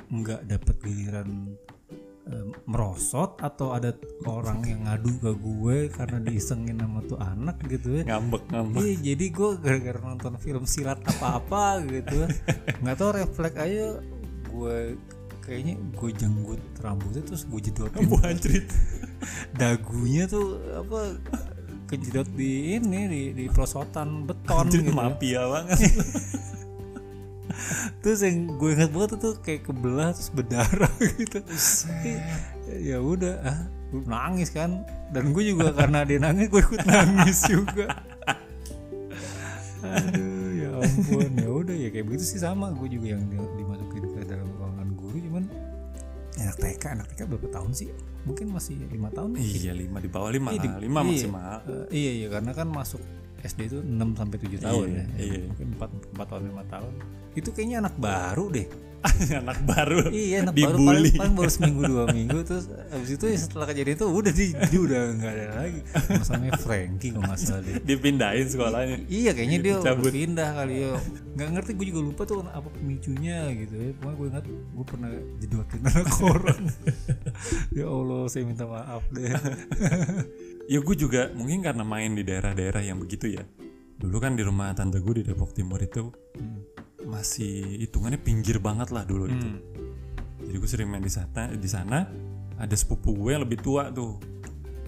nggak 0.09 0.49
dapat 0.49 0.75
giliran 0.81 1.53
eh, 2.27 2.47
merosot 2.67 3.37
atau 3.39 3.71
ada 3.71 3.93
orang 4.25 4.65
yang 4.65 4.89
ngadu 4.89 5.13
ke 5.21 5.31
gue 5.37 5.77
karena 5.93 6.17
diisengin 6.19 6.81
sama 6.81 6.99
tuh 7.05 7.21
anak 7.21 7.61
gitu 7.69 8.01
ya. 8.01 8.03
Ngambek 8.09 8.43
ngambek. 8.49 8.79
Iya 8.81 8.93
jadi 9.13 9.25
gue 9.29 9.49
gara-gara 9.61 9.99
nonton 10.03 10.35
film 10.41 10.65
silat 10.65 10.99
apa-apa 11.05 11.85
gitu. 11.87 12.27
Nggak 12.81 12.95
tahu 12.97 13.09
refleks 13.15 13.57
aja. 13.57 14.01
Gue 14.49 14.97
kayaknya 15.45 15.81
gue 15.97 16.09
jenggut 16.13 16.61
rambutnya 16.83 17.23
terus 17.25 17.47
gue 17.47 17.61
jedotin. 17.71 18.05
Bu 18.05 18.17
anjrit 18.21 18.69
dagunya 19.55 20.25
tuh 20.25 20.59
apa 20.75 21.19
kejedot 21.89 22.29
di 22.37 22.77
ini 22.77 23.09
di, 23.09 23.21
di 23.33 23.45
prosotan 23.49 24.29
beton 24.29 24.69
anjrit 24.69 24.85
gitu. 24.85 24.93
mafia 24.93 25.41
banget. 25.49 25.79
Terus 28.05 28.19
yang 28.23 28.55
gue 28.55 28.69
ingat 28.77 28.89
banget 28.93 29.19
tuh 29.19 29.35
kayak 29.41 29.67
kebelah 29.67 30.15
terus 30.15 30.31
berdarah 30.31 30.93
gitu. 31.19 31.41
Ya 32.79 33.01
udah 33.01 33.35
ah 33.43 33.59
nangis 34.05 34.53
kan. 34.53 34.85
Dan 35.09 35.33
gue 35.33 35.43
juga 35.43 35.73
karena 35.73 36.05
dia 36.05 36.21
nangis 36.21 36.47
gue 36.47 36.61
ikut 36.61 36.85
nangis 36.85 37.39
juga. 37.49 38.05
Aduh 39.81 40.47
ya 40.55 40.69
ampun. 40.77 41.31
Ya 41.35 41.49
udah 41.49 41.75
ya 41.75 41.89
kayak 41.89 42.05
begitu 42.07 42.25
sih 42.37 42.39
sama. 42.39 42.69
Gue 42.71 42.87
juga 42.87 43.17
yang 43.17 43.25
di- 43.27 43.35
dimasukin 43.59 43.68
TK 46.59 46.83
anak 46.91 47.07
TK 47.09 47.21
berapa 47.25 47.47
tahun 47.49 47.71
sih 47.71 47.89
mungkin 48.21 48.51
masih 48.51 48.75
lima 48.85 49.07
tahun 49.09 49.33
mungkin. 49.33 49.47
iya 49.55 49.71
lima 49.71 49.97
di 49.97 50.07
bawah 50.07 50.29
lima 50.29 50.51
Iya, 50.51 50.75
lima 50.77 50.99
iya. 50.99 51.07
maksimal 51.07 51.59
Eh, 51.65 51.85
iya 51.89 52.11
iya 52.13 52.27
karena 52.27 52.51
kan 52.51 52.67
masuk 52.67 52.99
SD 53.39 53.59
itu 53.65 53.79
6 53.79 53.87
sampai 54.13 54.35
7 54.37 54.59
tahun 54.59 54.85
Iya, 54.85 54.99
ya. 54.99 55.05
iya. 55.17 55.39
Mungkin 55.47 55.67
4 55.79 56.11
4 56.11 56.27
tahun 56.27 56.43
5 56.51 56.59
tahun. 56.67 56.93
Itu 57.31 57.49
kayaknya 57.49 57.77
anak 57.79 57.95
baru 57.95 58.51
deh. 58.51 58.67
anak 59.41 59.59
baru 59.63 60.11
iya, 60.11 60.43
anak 60.43 60.55
baru 60.59 60.77
paling, 60.77 61.03
dibully 61.05 61.11
paling 61.15 61.35
baru 61.39 61.51
seminggu 61.51 61.81
dua 61.87 62.03
minggu 62.11 62.39
terus 62.43 62.65
habis 62.91 63.09
itu 63.15 63.25
ya 63.31 63.37
setelah 63.39 63.65
kejadian 63.71 63.95
itu 63.95 64.05
udah 64.11 64.31
di, 64.35 64.45
dia 64.51 64.79
udah 64.79 65.01
nggak 65.15 65.31
ada 65.31 65.45
lagi. 65.55 65.79
Masalahnya 66.09 66.51
Frankie 66.59 67.09
kalau 67.15 67.25
nggak 67.27 67.39
salah 67.39 67.61
deh. 67.63 67.75
dipindahin 67.83 68.47
sekolahnya 68.47 68.97
Iya 69.07 69.31
kayaknya 69.31 69.57
dia 69.63 69.73
Dicabut. 69.79 70.11
pindah 70.11 70.49
kali 70.51 70.75
ya. 70.83 70.91
Nggak 71.39 71.49
ngerti 71.55 71.71
gue 71.79 71.85
juga 71.89 72.01
lupa 72.03 72.21
tuh 72.27 72.37
apa 72.43 72.69
pemicunya 72.75 73.37
gitu 73.55 73.73
ya. 73.79 73.89
Pokoknya 73.95 74.15
gue 74.17 74.27
ingat 74.27 74.45
gue 74.49 74.85
pernah 74.85 75.09
jedotin 75.39 75.81
anak 75.85 76.15
orang. 76.35 76.61
ya 77.71 77.85
Allah 77.87 78.21
saya 78.27 78.43
minta 78.43 78.65
maaf 78.67 79.03
deh 79.15 79.31
ya 80.71 80.79
gue 80.79 80.95
juga 80.95 81.31
mungkin 81.33 81.63
karena 81.63 81.81
main 81.81 82.13
di 82.13 82.21
daerah-daerah 82.21 82.83
yang 82.83 82.99
begitu 82.99 83.31
ya 83.31 83.43
dulu 83.95 84.19
kan 84.19 84.35
di 84.35 84.43
rumah 84.43 84.71
tante 84.71 84.99
gue 84.99 85.19
di 85.19 85.23
Depok 85.25 85.51
Timur 85.51 85.79
itu 85.79 86.11
masih 87.09 87.81
hitungannya 87.81 88.21
pinggir 88.21 88.61
banget 88.61 88.93
lah 88.93 89.03
dulu 89.03 89.25
itu 89.25 89.35
Hmm. 89.35 89.59
jadi 90.45 90.55
gue 90.55 90.69
sering 90.69 90.87
main 90.87 91.01
di 91.01 91.09
sana 91.09 91.49
di 91.51 91.69
sana 91.69 92.05
ada 92.55 92.75
sepupu 92.75 93.15
gue 93.15 93.33
yang 93.33 93.43
lebih 93.47 93.59
tua 93.59 93.87
tuh. 93.89 94.19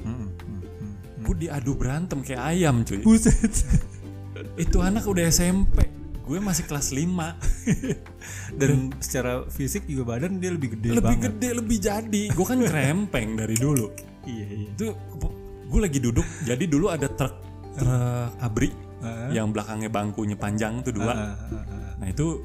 Hmm, 0.01 0.27
hmm, 0.27 0.29
hmm. 0.35 0.93
gue 1.23 1.35
diadu 1.39 1.71
berantem 1.73 2.19
kayak 2.19 2.41
ayam 2.41 2.83
cuy. 2.83 2.99
Buset. 2.99 3.53
Itu 4.63 4.83
anak 4.83 5.07
udah 5.07 5.25
SMP 5.27 5.87
gue 6.21 6.39
masih 6.39 6.63
kelas 6.63 6.95
5 6.95 7.11
dan 8.61 8.71
secara 9.03 9.43
fisik 9.51 9.83
juga 9.83 10.15
badan 10.15 10.39
dia 10.39 10.53
lebih 10.55 10.79
gede 10.79 10.95
lebih 10.95 11.17
banget. 11.19 11.23
gede 11.35 11.49
lebih 11.59 11.77
jadi. 11.83 12.23
Gue 12.31 12.45
kan 12.47 12.59
krempeng 12.63 13.35
dari 13.35 13.55
dulu. 13.59 13.91
Iya 14.21 14.45
iya. 14.53 14.69
Itu 14.69 14.85
gue 15.65 15.79
lagi 15.81 15.97
duduk. 15.97 16.27
Jadi 16.45 16.69
dulu 16.69 16.93
ada 16.93 17.09
truk 17.09 17.33
truk 17.73 18.31
abri 18.37 18.69
Ah, 19.01 19.33
yang 19.33 19.49
belakangnya 19.49 19.89
bangkunya 19.89 20.37
panjang 20.37 20.85
tuh 20.85 20.93
dua. 20.93 21.09
Ah, 21.09 21.33
ah, 21.33 21.57
ah. 21.57 21.90
Nah 22.01 22.09
itu 22.09 22.41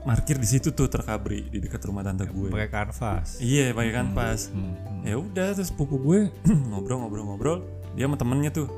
parkir 0.00 0.40
di 0.40 0.48
situ 0.48 0.72
tuh 0.72 0.88
truk 0.88 1.04
abri 1.06 1.44
di 1.52 1.60
dekat 1.60 1.84
rumah 1.84 2.00
tante 2.00 2.24
gue. 2.24 2.48
pakai 2.48 2.70
kanvas. 2.72 3.36
Iya 3.38 3.76
pakai 3.76 3.92
kanvas. 3.92 4.48
Hmm, 4.48 4.72
hmm. 4.72 5.00
ya 5.04 5.16
udah 5.20 5.48
terus 5.52 5.70
pupu 5.72 6.00
gue 6.00 6.32
ngobrol-ngobrol-ngobrol 6.72 7.64
dia 7.92 8.08
sama 8.08 8.16
temennya 8.16 8.50
tuh. 8.50 8.68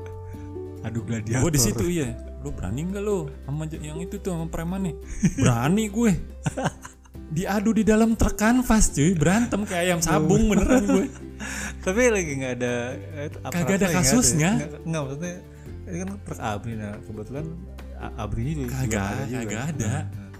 Aduh 0.83 1.01
gladiator. 1.07 1.47
Gue 1.47 1.51
di 1.55 1.61
situ 1.61 1.83
iya. 1.87 2.11
Lo 2.43 2.51
berani 2.51 2.83
nggak 2.83 3.03
lo 3.03 3.31
sama 3.47 3.63
yang 3.71 4.03
itu 4.03 4.19
tuh 4.19 4.35
sama 4.35 4.51
preman 4.51 4.91
nih? 4.91 4.95
Berani 5.39 5.83
gue. 5.87 6.11
Diadu 7.33 7.71
di 7.71 7.83
dalam 7.87 8.19
truk 8.19 8.35
kanvas 8.35 8.91
cuy. 8.91 9.15
Berantem 9.15 9.63
kayak 9.63 9.83
ayam 9.87 9.99
sabung 10.03 10.51
beneran 10.51 10.83
gue. 10.83 11.07
Tapi 11.87 12.01
lagi 12.11 12.31
nggak 12.35 12.53
ada 12.59 12.73
eh, 13.15 13.31
Kagak 13.47 13.75
ada 13.79 13.87
kasusnya. 13.95 14.51
ya? 14.59 14.67
nggak 14.67 14.81
nggak, 14.83 15.01
maksudnya 15.07 15.35
ini 15.83 15.97
kan 16.03 16.09
truk 16.23 16.39
abri 16.39 16.73
nah 16.79 16.95
kebetulan 17.03 17.45
a- 17.97 18.15
abrinya 18.23 18.53
juga 18.63 18.73
Kagak, 18.83 19.09
kagak 19.29 19.63
ada. 19.75 19.87
Nah, 19.87 20.03
nah. 20.07 20.31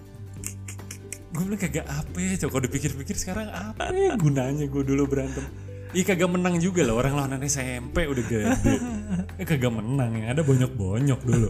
gue 1.34 1.44
bilang 1.50 1.62
kagak 1.62 1.86
apa 1.89 2.18
ya 2.22 2.38
coba 2.46 2.50
kalau 2.54 2.63
dipikir-pikir 2.70 3.16
sekarang 3.18 3.48
apa 3.50 3.89
ya 3.89 4.13
gunanya 4.24 4.66
gue 4.70 4.84
dulu 4.86 5.04
berantem? 5.10 5.46
Ih 5.94 6.02
kagak 6.02 6.30
menang 6.30 6.58
juga 6.58 6.82
lah 6.82 6.98
orang 6.98 7.13
lawan 7.13 7.46
SMP 7.46 8.10
udah 8.10 8.24
gede. 8.26 8.74
Eh, 9.42 9.46
kagak 9.46 9.74
menang 9.74 10.13
yang 10.13 10.30
ada 10.34 10.42
bonyok-bonyok 10.46 11.22
dulu. 11.26 11.50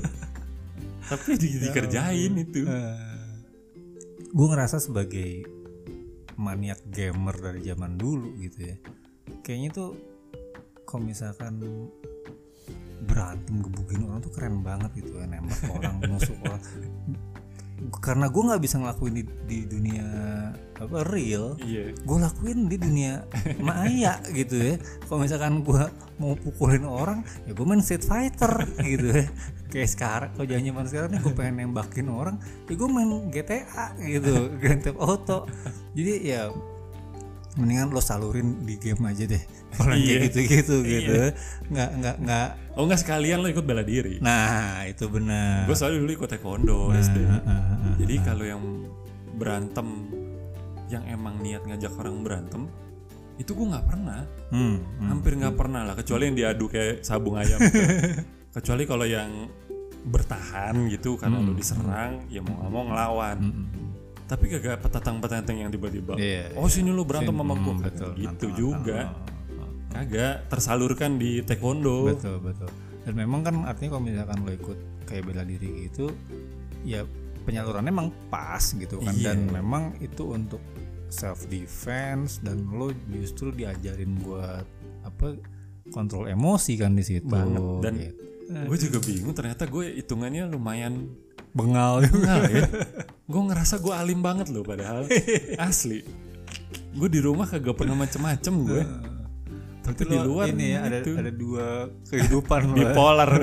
Tapi 1.04 1.36
di, 1.36 1.48
dikerjain 1.68 2.32
itu. 2.40 2.64
Gue 4.32 4.48
ngerasa 4.48 4.80
sebagai 4.80 5.44
maniak 6.40 6.82
gamer 6.90 7.36
dari 7.38 7.62
zaman 7.62 7.94
dulu 7.96 8.34
gitu 8.42 8.66
ya 8.66 8.76
kayaknya 9.44 9.70
tuh 9.76 9.90
kalau 10.88 11.04
misalkan 11.06 11.60
berantem 13.04 13.62
gebukin 13.62 14.08
orang 14.08 14.20
tuh 14.24 14.32
keren 14.34 14.64
banget 14.64 14.92
gitu 14.98 15.20
ya 15.20 15.26
nembak 15.28 15.60
orang 15.70 15.96
nusuk 16.08 16.38
orang. 16.44 16.62
Karena 18.00 18.32
gue 18.32 18.44
nggak 18.48 18.62
bisa 18.64 18.80
ngelakuin 18.80 19.14
di, 19.20 19.24
di 19.44 19.60
dunia 19.68 20.08
apa 20.74 21.06
real 21.06 21.56
iya. 21.64 21.96
gue 21.96 22.18
lakuin 22.20 22.68
di 22.68 22.76
dunia 22.80 23.24
maya 23.60 24.24
gitu 24.32 24.56
ya. 24.56 24.76
Kalau 25.06 25.20
misalkan 25.20 25.62
gue 25.62 25.84
mau 26.20 26.34
pukulin 26.40 26.88
orang 26.88 27.20
ya 27.44 27.52
gue 27.52 27.66
main 27.68 27.84
street 27.84 28.08
fighter 28.08 28.52
gitu 28.80 29.08
ya. 29.24 29.28
Kayak 29.68 29.90
sekarang 29.90 30.30
kalau 30.38 30.48
jangan 30.48 30.64
zaman 30.70 30.86
sekarang 30.88 31.10
nih 31.12 31.22
gue 31.22 31.34
pengen 31.36 31.56
nembakin 31.70 32.08
orang 32.08 32.36
ya 32.72 32.74
gue 32.76 32.90
main 32.90 33.12
GTA 33.32 33.86
gitu 34.00 34.34
Grand 34.64 34.82
Theft 34.82 35.00
Auto. 35.00 35.40
Jadi 35.94 36.14
ya 36.24 36.50
mendingan 37.56 37.90
lo 37.90 38.00
salurin 38.00 38.62
di 38.62 38.76
game 38.76 39.04
aja 39.04 39.24
deh 39.24 39.44
kalau 39.74 39.92
kayak 39.92 40.02
Iya. 40.04 40.18
gitu-gitu 40.26 40.76
gitu 40.82 41.14
nggak 41.70 41.90
nggak 41.96 42.16
nggak 42.20 42.48
oh 42.74 42.84
nggak 42.84 43.00
sekalian 43.00 43.40
lo 43.40 43.48
ikut 43.48 43.62
bela 43.62 43.82
diri 43.82 44.18
nah 44.20 44.82
itu 44.84 45.06
benar 45.06 45.64
gue 45.64 45.74
soalnya 45.74 46.00
dulu 46.00 46.12
ikut 46.16 46.30
taekwondo 46.30 46.90
SD 46.92 47.18
Ah, 47.24 47.38
ah, 47.40 47.52
ah. 47.52 47.94
jadi 47.96 48.16
kalau 48.22 48.44
yang 48.44 48.62
berantem 49.34 49.88
yang 50.88 51.04
emang 51.08 51.38
niat 51.40 51.62
ngajak 51.64 51.94
orang 51.96 52.22
berantem 52.22 52.66
itu 53.36 53.50
gue 53.52 53.66
nggak 53.66 53.86
pernah 53.88 54.22
Hmm, 54.50 54.78
hmm. 54.78 55.08
hampir 55.08 55.34
nggak 55.36 55.54
pernah 55.54 55.82
lah 55.84 55.94
kecuali 55.94 56.28
yang 56.28 56.36
diadu 56.36 56.66
kayak 56.68 57.02
sabung 57.02 57.34
ayam 57.36 57.58
gitu. 57.58 57.82
kecuali 58.56 58.84
kalau 58.86 59.02
yang 59.04 59.50
bertahan 60.04 60.74
gitu 60.88 61.16
karena 61.16 61.38
Hmm. 61.38 61.48
lu 61.48 61.54
diserang 61.54 62.22
ya 62.28 62.42
mau 62.42 62.54
nggak 62.56 62.72
mau 62.72 62.84
ngelawan 62.84 63.38
Hmm, 63.40 63.54
hmm. 63.54 63.90
Tapi 64.24 64.48
kagak 64.48 64.80
petatang 64.80 65.20
petantang 65.20 65.58
yang 65.60 65.70
tiba-tiba 65.70 66.16
Iya, 66.16 66.56
oh 66.56 66.68
sini 66.68 66.90
lu 66.90 67.04
berantem 67.04 67.36
sama 67.36 67.54
Hmm, 67.54 67.64
gue 67.64 67.76
betul 67.84 68.12
gitu 68.16 68.48
juga. 68.56 69.14
kagak 69.90 70.50
tersalurkan 70.50 71.22
di 71.22 71.46
taekwondo. 71.46 72.10
Betul 72.10 72.42
betul. 72.42 72.70
Dan 73.04 73.14
memang 73.14 73.44
kan 73.44 73.56
artinya 73.64 73.94
kalau 73.94 74.04
misalkan 74.04 74.38
lo 74.42 74.52
ikut 74.52 74.78
kayak 75.06 75.24
bela 75.28 75.44
diri 75.44 75.86
gitu 75.86 76.08
ya 76.82 77.04
penyalurannya 77.44 77.92
emang 77.92 78.10
pas 78.32 78.64
gitu 78.64 78.98
kan. 79.04 79.14
Iya. 79.14 79.36
dan 79.36 79.52
memang 79.52 79.84
itu 80.00 80.24
untuk 80.26 80.64
self 81.12 81.46
defense 81.46 82.42
dan 82.42 82.66
lo 82.74 82.90
justru 83.12 83.54
diajarin 83.54 84.18
buat 84.18 84.66
apa 85.04 85.38
kontrol 85.92 86.26
emosi 86.26 86.74
kan 86.80 86.96
di 86.96 87.04
situ. 87.04 87.28
Banget. 87.30 87.62
Dan 87.84 87.94
gitu. 88.00 88.22
gue 88.66 88.78
juga 88.82 88.98
bingung 89.04 89.34
ternyata 89.34 89.68
gue 89.68 90.00
hitungannya 90.00 90.48
lumayan 90.48 91.12
bengal 91.54 92.02
juga 92.02 92.18
Enggak 92.18 92.42
ya. 92.50 92.64
Gue 93.24 93.42
ngerasa 93.50 93.76
gue 93.80 93.94
alim 93.94 94.20
banget 94.20 94.50
loh 94.50 94.66
padahal. 94.66 95.06
Asli. 95.70 96.02
Gue 96.94 97.10
di 97.10 97.22
rumah 97.22 97.46
kagak 97.46 97.78
pernah 97.78 97.98
macem-macem 97.98 98.54
gue 98.66 98.84
tapi 99.84 100.08
di 100.08 100.16
luar 100.16 100.48
ini 100.48 100.80
ya 100.80 100.80
ada 100.88 101.04
gitu. 101.04 101.12
ada 101.20 101.32
dua 101.32 101.66
kehidupan 102.08 102.62
ya. 102.72 102.76
bipolar. 102.88 103.30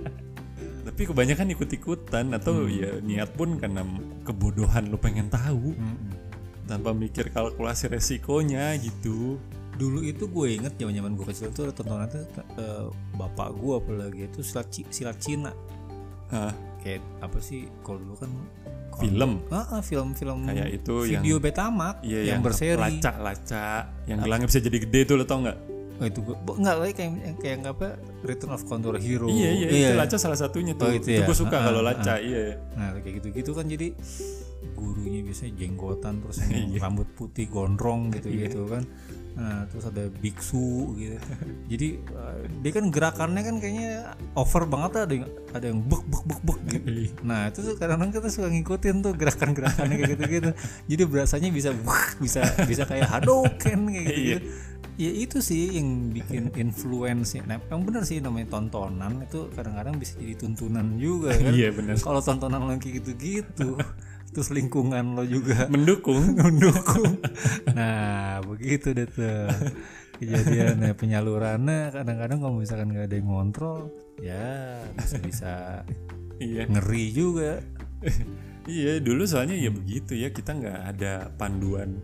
Tapi 0.88 1.00
kebanyakan 1.04 1.46
ikut-ikutan 1.52 2.32
atau 2.32 2.64
Hmm. 2.64 2.72
ya 2.72 2.90
niat 3.04 3.30
pun 3.36 3.60
karena 3.60 3.84
kebodohan 4.24 4.88
lo 4.88 4.96
pengen 4.96 5.28
tahu. 5.28 5.76
Mm-mm. 5.76 6.32
tanpa 6.64 6.94
mikir 6.94 7.34
kalkulasi 7.34 7.90
resikonya 7.90 8.78
gitu. 8.78 9.42
Dulu 9.74 10.06
itu 10.06 10.30
gue 10.30 10.54
inget 10.54 10.78
zaman 10.78 10.94
zaman 10.94 11.12
gue 11.18 11.26
kecil 11.26 11.50
tuh 11.50 11.66
ada 11.66 11.74
tontonan 11.74 12.06
tuh 12.06 12.22
eh, 12.56 12.86
bapak 13.18 13.58
gue 13.58 13.74
apalagi 13.74 14.22
itu 14.30 14.40
silat 14.40 14.70
silat 14.70 15.18
Cina. 15.18 15.50
Hah, 16.30 16.54
kayak 16.80 17.00
apa 17.20 17.38
sih 17.38 17.68
kalau 17.80 17.98
dulu 17.98 18.16
kan 18.16 18.30
film. 18.98 19.40
Ah, 19.48 19.64
ah, 19.70 19.80
film-film 19.80 20.44
Kayak 20.44 20.68
itu 20.74 20.94
yang- 21.06 21.22
video 21.22 21.36
Betamax 21.38 22.02
iya 22.02 22.34
yang, 22.34 22.42
berseri. 22.42 22.76
laca-laca 22.76 23.88
yang 24.04 24.18
gelangnya 24.20 24.46
bisa 24.48 24.60
jadi 24.60 24.78
gede 24.82 25.00
tuh 25.06 25.14
lo 25.16 25.24
tau 25.24 25.40
nggak? 25.40 25.58
Oh, 26.00 26.06
itu 26.08 26.20
gue 26.20 26.32
enggak 26.56 26.76
lagi 26.80 26.92
kayak 26.96 27.10
kayak 27.38 27.56
nggak 27.60 27.74
apa 27.76 27.88
Return 28.24 28.52
of 28.52 28.64
Condor 28.64 28.96
Hero. 28.96 29.28
Iya 29.28 29.50
iya 29.52 29.68
itu 29.68 29.96
laca 29.96 30.16
salah 30.16 30.36
satunya 30.36 30.72
tuh. 30.72 30.88
Oh, 30.88 30.92
itu, 30.92 31.06
itu 31.06 31.20
ya? 31.20 31.28
gue 31.28 31.36
suka 31.36 31.54
Ah, 31.54 31.62
kalau 31.62 31.80
ah, 31.80 31.92
laca 31.92 32.14
iya. 32.16 32.56
Nah 32.72 32.96
kayak 32.98 33.20
gitu-gitu 33.20 33.50
kan 33.52 33.68
jadi 33.68 33.92
gurunya 34.70 35.20
biasanya 35.20 35.52
jenggotan 35.56 36.20
terus 36.20 36.38
yang 36.44 36.70
Iya. 36.70 36.80
rambut 36.82 37.08
putih 37.12 37.46
gondrong 37.46 38.12
gitu 38.12 38.28
gitu 38.28 38.60
kan 38.66 38.84
nah 39.30 39.62
terus 39.66 39.86
ada 39.86 40.10
biksu 40.10 40.98
gitu 40.98 41.16
jadi 41.66 41.88
eh, 41.96 42.38
dia 42.60 42.72
kan 42.74 42.90
gerakannya 42.90 43.40
kan 43.40 43.56
kayaknya 43.56 43.92
over 44.34 44.66
banget 44.66 44.90
ada 45.00 45.14
yang 45.14 45.26
ada 45.50 45.66
yang 45.70 45.80
bek 45.80 46.02
bek 46.04 46.22
bek 46.26 46.40
bek 46.42 46.58
gitu 46.68 46.88
Iya. 46.90 47.10
Nah 47.22 47.40
itu 47.46 47.60
kadang-kadang 47.74 48.10
kita 48.12 48.28
suka 48.28 48.48
ngikutin 48.50 48.96
tuh 49.00 49.12
gerakan-gerakannya 49.14 49.96
kayak 49.96 50.10
gitu-gitu. 50.12 50.50
Jadi 50.86 51.02
berasanya 51.06 51.48
bisa 51.48 51.70
bisa 52.18 52.42
bisa 52.66 52.82
kayak 52.84 53.06
Hadouken 53.06 53.80
kayak 53.88 54.06
gitu. 54.08 54.20
Iya. 54.20 54.38
Ya 54.98 55.10
itu 55.16 55.38
sih 55.40 55.78
yang 55.78 56.10
bikin 56.10 56.52
influence. 56.54 57.32
Nah, 57.40 57.56
yang 57.62 57.82
bener 57.82 58.04
sih 58.04 58.20
namanya 58.20 58.52
tontonan 58.52 59.24
itu 59.24 59.48
kadang-kadang 59.50 59.96
bisa 59.96 60.18
jadi 60.18 60.36
tuntunan 60.36 60.98
juga 60.98 61.32
kan. 61.32 61.52
iya 61.54 61.72
benar 61.72 61.96
Kalau 61.96 62.20
tontonan 62.20 62.76
kayak 62.76 63.00
gitu-gitu, 63.00 63.78
terus 64.30 64.48
lingkungan 64.54 65.18
lo 65.18 65.24
juga. 65.26 65.66
Mendukung. 65.74 66.34
Mendukung. 66.46 67.18
Nah 67.74 68.38
begitu 68.46 68.94
deh 68.94 69.06
tuh 69.10 69.50
kejadian 70.18 70.80
nah, 70.84 70.94
penyalurannya. 70.94 71.90
Kadang-kadang 71.94 72.38
kalau 72.38 72.54
misalkan 72.58 72.94
nggak 72.94 73.10
ada 73.10 73.16
yang 73.18 73.28
ngontrol 73.28 73.90
ya 74.20 74.78
bisa 74.98 75.16
bisa 75.24 75.52
iya. 76.42 76.68
ngeri 76.68 77.04
juga. 77.10 77.58
Iya 78.68 79.00
dulu 79.02 79.26
soalnya 79.26 79.56
ya 79.58 79.70
begitu 79.72 80.14
ya. 80.14 80.30
Kita 80.30 80.54
nggak 80.54 80.80
ada 80.96 81.28
panduan 81.34 81.98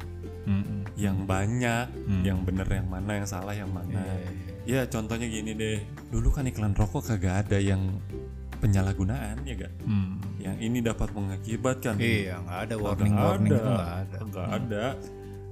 Mm-mm. 0.47 0.87
yang 0.95 1.27
banyak 1.27 1.91
Hmm. 2.07 2.23
yang 2.23 2.47
bener 2.47 2.67
yang 2.71 2.87
mana 2.87 3.19
yang 3.19 3.27
salah 3.27 3.51
yang 3.51 3.71
mana. 3.71 3.99
Iya, 4.63 4.87
ya 4.87 4.91
contohnya 4.91 5.27
gini 5.27 5.59
deh. 5.59 5.83
Dulu 6.11 6.31
kan 6.31 6.47
iklan 6.47 6.75
rokok 6.75 7.11
kagak 7.11 7.47
ada 7.47 7.59
yang 7.59 7.99
penyalahgunaan 8.67 9.37
ya 9.43 9.55
gak 9.57 9.73
Hmm. 9.83 10.21
yang 10.37 10.57
ini 10.59 10.79
dapat 10.81 11.09
mengakibatkan 11.11 11.95
Iya, 11.97 12.39
nggak 12.41 12.59
ada 12.63 12.75
warning 12.77 13.15
warning 13.15 13.51
ada. 13.51 13.57
itu 13.57 13.69
nggak 13.69 13.93
ada. 13.97 14.17
Kagak 14.21 14.49
ada 14.53 14.85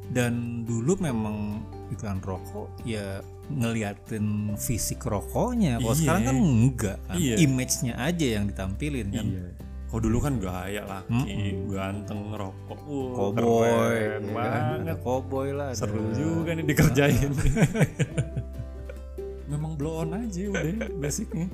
Dan 0.05 0.63
dulu 0.63 0.95
memang 0.99 1.65
iklan 1.89 2.21
rokok 2.21 2.69
ya 2.85 3.19
ngeliatin 3.47 4.53
fisik 4.55 5.01
rokoknya. 5.01 5.79
Kalau 5.79 5.91
Iya. 5.91 5.97
sekarang 5.97 6.23
kan 6.25 6.37
enggak 6.37 6.97
kan. 7.03 7.15
Iya. 7.17 7.35
Image-nya 7.41 7.93
aja 7.99 8.27
yang 8.31 8.45
ditampilin 8.47 9.09
kan. 9.11 9.27
iya 9.27 9.47
Oh 9.89 9.97
dulu 9.97 10.19
kan 10.19 10.37
gaya 10.37 10.83
laki, 10.83 11.55
ganteng, 11.65 12.31
rokok, 12.31 12.79
uh, 12.83 13.15
Cowboy, 13.15 13.63
keren 13.63 13.95
ya 13.95 14.11
kan? 14.11 14.23
banget. 14.29 14.79
Ada 14.83 14.95
cowboy 14.99 15.49
lah. 15.51 15.67
ada- 15.71 15.79
Seru 15.79 16.03
juga 16.11 16.51
nih 16.53 16.65
dikerjain. 16.67 17.31
Memang 19.47 19.75
blow 19.75 20.03
on 20.03 20.11
aja 20.17 20.41
udah 20.49 20.89
basicnya. 20.99 21.47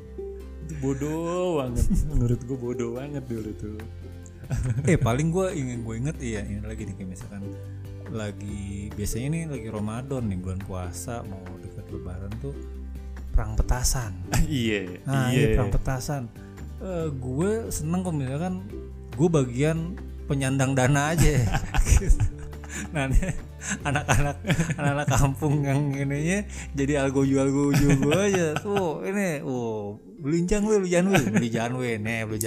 Itu 0.71 0.79
bodoh 0.79 1.59
banget. 1.59 1.87
Menurut 2.07 2.41
gue 2.47 2.59
bodoh 2.59 2.91
banget 2.95 3.25
dulu 3.27 3.51
tuh. 3.59 3.79
eh 4.91 4.99
paling 4.99 5.31
gue 5.31 5.47
ingin 5.55 5.79
gue 5.87 5.95
inget 5.95 6.17
iya 6.19 6.43
ini 6.43 6.59
lagi 6.67 6.83
nih 6.83 6.95
kayak 6.99 7.11
misalkan 7.15 7.55
lagi 8.11 8.91
biasanya 8.99 9.29
nih 9.31 9.43
lagi 9.47 9.69
Ramadan 9.71 10.27
nih 10.27 10.39
bulan 10.43 10.59
puasa 10.67 11.23
mau 11.23 11.39
dekat 11.63 11.87
lebaran 11.95 12.33
tuh 12.43 12.51
perang 13.31 13.55
petasan 13.55 14.11
iya, 14.51 14.99
nah 15.07 15.31
iya. 15.31 15.39
iya 15.39 15.47
perang 15.55 15.71
petasan 15.71 16.27
Eh, 16.81 17.13
gue 17.13 17.69
seneng 17.69 18.01
kalau 18.01 18.17
misalkan 18.17 18.65
gue 19.13 19.29
bagian 19.29 20.01
penyandang 20.25 20.73
dana 20.73 21.13
aja 21.13 21.45
nah 22.97 23.05
ini 23.05 23.37
anak-anak 23.89 24.37
anak-anak 24.77 25.09
kampung 25.09 25.65
yang 25.65 25.93
ininya 25.93 26.45
jadi 26.73 27.05
algojo 27.07 27.37
algojo 27.45 27.87
gue 28.01 28.19
aja. 28.33 28.57
Tuh 28.59 29.05
ini 29.05 29.45
oh 29.45 30.01
belincang 30.21 30.65
we 30.69 30.81
beli 30.81 30.91
janwe 30.93 31.21
beli 31.29 31.49
janwe 31.49 31.89
nih 31.97 32.29
beli 32.29 32.39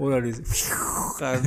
udah 0.00 0.18
di 0.20 0.32
kan. 1.20 1.40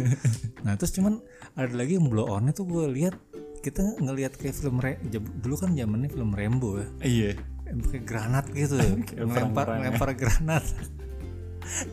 Nah 0.66 0.74
terus 0.78 0.94
cuman 0.94 1.22
ada 1.58 1.74
lagi 1.74 1.98
yang 1.98 2.10
blow 2.10 2.30
onnya 2.30 2.54
tuh 2.54 2.66
gue 2.66 2.86
lihat 2.90 3.16
kita 3.60 3.84
ngelihat 4.00 4.40
kayak 4.40 4.56
film 4.56 4.80
Re- 4.80 5.02
dulu 5.44 5.56
kan 5.60 5.76
zamannya 5.76 6.10
film 6.10 6.32
Rambo 6.32 6.80
ya. 6.80 6.88
Iya. 7.04 7.32
pakai 7.70 8.02
granat 8.02 8.46
gitu 8.50 8.82
ya 8.82 8.90
ya. 9.78 9.94
melempar 9.94 10.10
granat. 10.18 10.66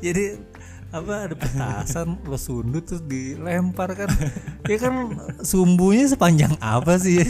Jadi 0.00 0.40
apa 0.96 1.14
ada 1.22 1.34
petasan 1.34 2.08
lo 2.22 2.36
sundut 2.36 2.84
terus 2.84 3.02
dilempar 3.02 3.92
kan 3.92 4.08
ya 4.64 4.76
kan 4.76 4.94
sumbunya 5.40 6.06
sepanjang 6.06 6.56
apa 6.58 6.96
sih 6.96 7.20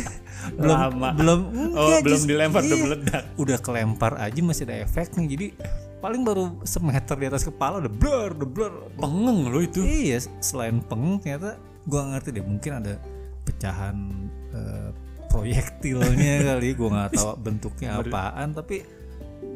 belum 0.55 0.79
Lama. 0.93 1.09
belum 1.13 1.41
Oh, 1.73 1.91
enggak, 1.91 2.01
belum 2.03 2.17
just- 2.17 2.29
dilempar 2.29 2.61
udah 2.61 2.71
iya. 2.71 2.85
meledak. 2.85 3.23
udah 3.35 3.59
kelempar 3.59 4.13
aja 4.17 4.41
masih 4.41 4.65
ada 4.65 4.77
efeknya 4.79 5.27
jadi 5.27 5.47
paling 5.97 6.23
baru 6.23 6.45
semeter 6.63 7.17
di 7.17 7.27
atas 7.27 7.43
kepala 7.43 7.79
udah 7.79 7.91
blur 7.91 8.31
udah 8.33 8.49
blur 8.49 8.73
Pengeng 8.95 9.49
lo 9.49 9.59
itu. 9.59 9.81
Iya, 9.81 10.21
selain 10.39 10.79
peng 10.81 11.19
ternyata 11.19 11.57
gua 11.83 12.07
ngerti 12.09 12.31
deh 12.31 12.45
mungkin 12.45 12.73
ada 12.77 12.95
pecahan 13.43 13.97
eh, 14.53 14.91
proyektilnya 15.27 16.35
kali, 16.49 16.69
gua 16.75 16.89
nggak 16.93 17.11
tahu 17.13 17.31
bentuknya 17.39 17.99
apaan 17.99 18.53
tapi 18.53 18.87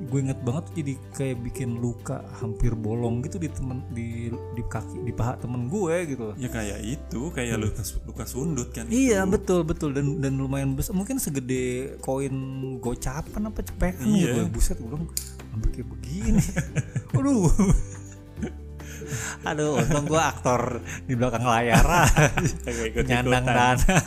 gue 0.01 0.19
inget 0.19 0.41
banget 0.41 0.63
tuh 0.65 0.75
jadi 0.81 0.93
kayak 1.13 1.37
bikin 1.45 1.77
luka 1.77 2.25
hampir 2.39 2.73
bolong 2.73 3.21
gitu 3.21 3.37
di 3.37 3.53
temen 3.53 3.85
di 3.93 4.29
di 4.31 4.63
kaki 4.65 5.05
di 5.05 5.13
paha 5.13 5.37
temen 5.37 5.69
gue 5.69 5.95
gitu. 6.09 6.33
Ya 6.35 6.49
kayak 6.49 6.81
itu, 6.81 7.29
kayak 7.31 7.61
luka, 7.61 7.83
luka 8.09 8.25
sundut 8.25 8.73
kan. 8.73 8.89
Iya 8.89 9.29
betul 9.29 9.61
betul 9.63 9.93
dan 9.93 10.19
dan 10.19 10.41
lumayan 10.41 10.73
besar 10.73 10.97
mungkin 10.97 11.21
segede 11.21 11.95
koin 12.01 12.33
gocapan 12.79 13.53
apa 13.53 13.61
cepekan 13.61 14.09
Iya. 14.09 14.41
gitu. 14.41 14.41
Buset 14.49 14.81
gue 14.81 14.89
bilang 14.89 15.05
hampir 15.53 15.69
kayak 15.77 15.89
begini. 15.91 16.41
Aduh. 17.21 17.53
Aduh, 19.43 19.81
untung 19.81 20.07
gue 20.07 20.21
aktor 20.21 20.79
di 21.05 21.13
belakang 21.13 21.43
layar 21.43 21.83
nyandang 23.09 23.45
dana. 23.45 23.77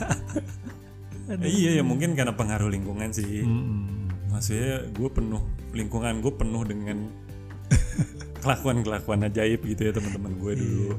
Iya 1.40 1.80
ya 1.80 1.82
mungkin 1.82 2.12
karena 2.12 2.36
pengaruh 2.36 2.68
lingkungan 2.68 3.08
sih. 3.08 3.48
Mm-mm. 3.48 4.03
Maksudnya 4.34 4.90
gue 4.90 5.08
penuh 5.08 5.42
lingkungan 5.70 6.18
gue 6.18 6.32
penuh 6.34 6.62
dengan 6.66 6.98
kelakuan-kelakuan 8.42 9.30
ajaib 9.30 9.62
gitu 9.62 9.82
ya 9.86 9.92
teman-teman 9.94 10.34
gue 10.36 10.52
dulu. 10.58 10.90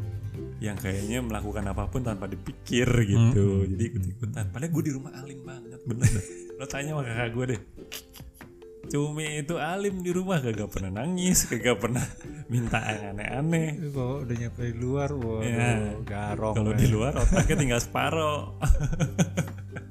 Yang 0.63 0.87
kayaknya 0.87 1.19
melakukan 1.19 1.67
apa 1.67 1.83
pun 1.91 1.99
tanpa 1.99 2.31
dipikir 2.31 2.87
gitu. 3.03 3.67
Jadi 3.67 3.83
ikut-ikutan. 3.91 4.55
Padahal 4.55 4.71
gue 4.71 4.83
di 4.87 4.93
rumah 4.95 5.11
alim 5.19 5.43
banget 5.43 5.83
bener. 5.83 6.07
Lo 6.57 6.65
tanya 6.65 6.95
sama 6.95 7.03
kakak 7.03 7.29
gue 7.35 7.45
deh. 7.51 7.61
Cumi 8.85 9.41
itu 9.41 9.57
alim 9.57 10.05
di 10.05 10.13
rumah 10.13 10.37
kagak 10.39 10.69
pernah 10.69 11.01
nangis, 11.01 11.49
kagak 11.49 11.81
pernah 11.81 12.05
minta 12.53 12.79
aneh-aneh. 12.85 13.81
Kalau 13.91 14.21
udah 14.21 14.35
nyampe 14.37 14.61
di 14.61 14.77
luar, 14.77 15.09
waduh, 15.09 15.41
Ya. 15.41 15.73
garong. 16.05 16.53
Kalau 16.55 16.71
ya. 16.71 16.79
di 16.79 16.87
luar 16.87 17.13
otaknya 17.17 17.55
tinggal 17.59 17.81
separoh. 17.81 18.55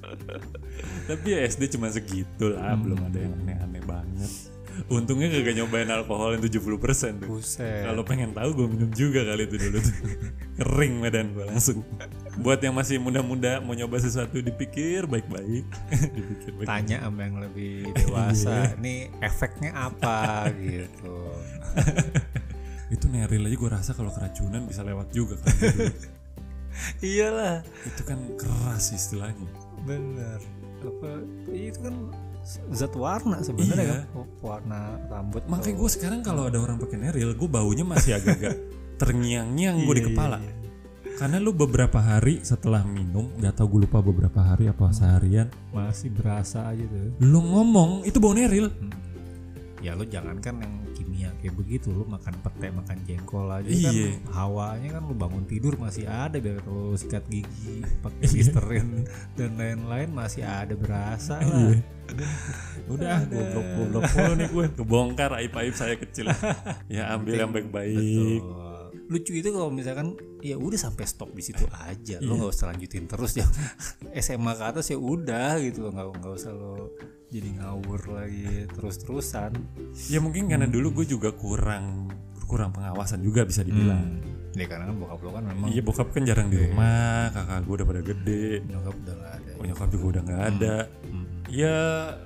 Tapi 1.08 1.26
ya 1.26 1.40
SD 1.46 1.76
cuma 1.76 1.88
segitu 1.90 2.52
lah, 2.52 2.76
belum 2.76 3.00
ada 3.08 3.18
yang 3.18 3.34
aneh-aneh 3.44 3.82
banget. 3.84 4.32
Untungnya 4.90 5.30
kagak 5.30 5.54
nyobain 5.54 5.86
alkohol 5.86 6.34
yang 6.34 6.42
70% 6.42 7.22
tuh. 7.22 7.38
Buset. 7.38 7.86
Kalau 7.86 8.02
pengen 8.02 8.34
tahu 8.34 8.50
gue 8.58 8.66
minum 8.66 8.90
juga 8.90 9.22
kali 9.22 9.46
itu 9.46 9.56
dulu 9.56 9.78
tuh. 9.78 9.96
Kering 10.58 10.94
medan 10.98 11.30
gue 11.30 11.44
langsung. 11.46 11.86
Buat 12.42 12.58
yang 12.66 12.74
masih 12.74 12.98
muda-muda 12.98 13.62
mau 13.62 13.78
nyoba 13.78 14.02
sesuatu 14.02 14.42
dipikir 14.42 15.06
baik-baik. 15.06 15.64
dipikir 16.18 16.50
baik. 16.58 16.66
Tanya 16.66 17.06
sama 17.06 17.20
yang 17.22 17.38
lebih 17.38 17.94
dewasa, 17.94 18.74
ini 18.82 19.14
efeknya 19.22 19.70
apa 19.78 20.50
gitu. 20.58 21.16
Itu 22.90 23.06
neril 23.10 23.46
aja 23.46 23.56
gue 23.56 23.70
rasa 23.70 23.90
kalau 23.94 24.10
keracunan 24.10 24.66
bisa 24.66 24.82
lewat 24.82 25.14
juga 25.14 25.38
kan. 25.38 25.54
Iyalah, 26.98 27.62
itu 27.86 28.02
kan 28.02 28.18
keras 28.34 28.90
istilahnya. 28.90 29.63
Bener. 29.85 30.40
Apa 30.81 31.11
itu 31.49 31.79
kan 31.81 31.94
zat 32.70 32.92
warna 32.92 33.40
sebenarnya 33.40 33.81
Iya. 33.81 33.92
kan 33.94 34.03
Oh, 34.14 34.27
warna 34.42 34.81
rambut 35.07 35.42
Makanya 35.47 35.75
gue 35.75 35.90
sekarang 35.90 36.20
kalau 36.20 36.44
ada 36.44 36.59
orang 36.59 36.77
pakai 36.77 36.99
neril, 36.99 37.33
gue 37.33 37.49
baunya 37.49 37.83
masih 37.83 38.14
agak-agak 38.14 38.53
terngiang-ngiang 39.01 39.81
gue 39.81 39.94
di 39.94 40.03
Iya, 40.03 40.09
kepala. 40.11 40.37
iya, 40.38 40.53
Karena 41.14 41.38
lu 41.38 41.51
beberapa 41.51 41.97
hari 41.97 42.42
setelah 42.42 42.83
minum, 42.83 43.33
nggak 43.35 43.55
tahu 43.55 43.66
gue 43.70 43.81
lupa 43.87 44.03
beberapa 44.03 44.40
hari 44.40 44.66
apa 44.66 44.90
seharian, 44.90 45.47
masih 45.70 46.11
berasa 46.11 46.66
aja 46.66 46.83
tuh 46.83 47.14
lu 47.18 47.40
ngomong 47.40 48.03
itu 48.03 48.18
bau 48.18 48.33
neril. 48.33 48.66
ya 49.79 49.92
lu 49.92 50.05
jangan 50.05 50.37
kan 50.38 50.59
yang 50.59 50.75
kayak 51.44 51.61
begitu 51.61 51.92
lu 51.92 52.09
makan 52.09 52.33
pete 52.40 52.72
makan 52.72 52.96
jengkol 53.04 53.52
aja 53.52 53.68
Iya. 53.68 54.16
kan 54.16 54.33
hawanya 54.33 54.88
kan 54.96 55.02
lu 55.04 55.12
bangun 55.12 55.44
tidur 55.44 55.76
masih 55.76 56.09
ada 56.09 56.40
biar 56.40 56.64
lu 56.64 56.96
sikat 56.96 57.28
gigi 57.28 57.85
pakai 58.04 58.26
listerin 58.33 59.04
dan 59.37 59.61
lain-lain 59.61 60.09
masih 60.09 60.40
ada 60.48 60.72
berasa 60.72 61.37
lah 61.44 61.76
Udah, 62.85 63.24
goblok 63.24 63.64
goblok 63.80 64.04
mulu 64.12 64.33
nih 64.37 64.48
gue. 64.52 64.66
Kebongkar 64.76 65.30
aib-aib 65.40 65.72
saya 65.72 65.96
kecil. 65.96 66.28
ya 66.92 67.16
ambil 67.16 67.33
yang 67.40 67.48
baik-baik. 67.48 68.44
Lucu 69.04 69.32
itu 69.32 69.48
kalau 69.48 69.68
misalkan 69.68 70.16
ya 70.40 70.56
udah 70.56 70.80
sampai 70.80 71.04
stop 71.04 71.30
di 71.30 71.42
situ 71.42 71.64
aja 71.70 72.16
Iya. 72.16 72.24
lo 72.24 72.36
nggak 72.36 72.52
usah 72.52 72.72
lanjutin 72.72 73.04
terus 73.04 73.36
ya 73.36 73.44
SMA 74.24 74.52
ke 74.54 74.64
atas 74.64 74.88
ya 74.88 74.96
udah 74.96 75.60
gitu 75.60 75.88
nggak 75.88 76.06
nggak 76.20 76.34
usah 76.34 76.52
lo 76.52 76.92
jadi 77.28 77.48
ngawur 77.58 78.00
lagi 78.08 78.64
terus 78.70 78.96
terusan 78.98 79.52
Ya 80.06 80.18
mungkin 80.18 80.46
karena 80.46 80.64
dulu 80.64 81.02
gue 81.02 81.06
juga 81.10 81.32
kurang 81.32 82.08
kurang 82.44 82.70
pengawasan 82.70 83.20
juga 83.20 83.42
bisa 83.42 83.60
dibilang. 83.60 84.20
ya 84.54 84.70
karena 84.70 84.86
kan 84.86 84.96
bokap 84.96 85.18
lo 85.18 85.30
kan 85.34 85.42
memang 85.42 85.66
Iya 85.66 85.82
bokap 85.82 86.14
kan 86.14 86.22
jarang 86.22 86.46
di 86.46 86.62
rumah, 86.62 87.26
kakak 87.34 87.66
gue 87.66 87.74
udah 87.74 87.86
pada 87.88 88.02
gede, 88.04 88.46
nyokap 88.62 88.94
udah 88.94 89.14
nggak 89.16 89.32
ada 89.34 89.50
oh, 89.58 89.64
nyokap 89.66 89.88
juga 89.90 90.04
udah 90.06 90.22
nggak 90.22 90.42
ada. 90.46 90.76
Hmm. 91.10 91.23
Ya 91.54 91.76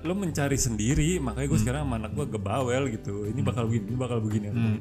lo 0.00 0.16
mencari 0.16 0.56
sendiri, 0.56 1.20
makanya 1.20 1.46
gue 1.46 1.60
sekarang 1.60 1.84
sama 1.84 2.00
anak 2.00 2.16
gue 2.16 2.26
gebawel 2.30 2.88
gitu. 2.88 3.28
Ini 3.28 3.40
bakal 3.42 3.68
begini, 3.68 3.84
ini 3.86 3.98
bakal 3.98 4.18
begini. 4.18 4.46
Hmm. 4.48 4.80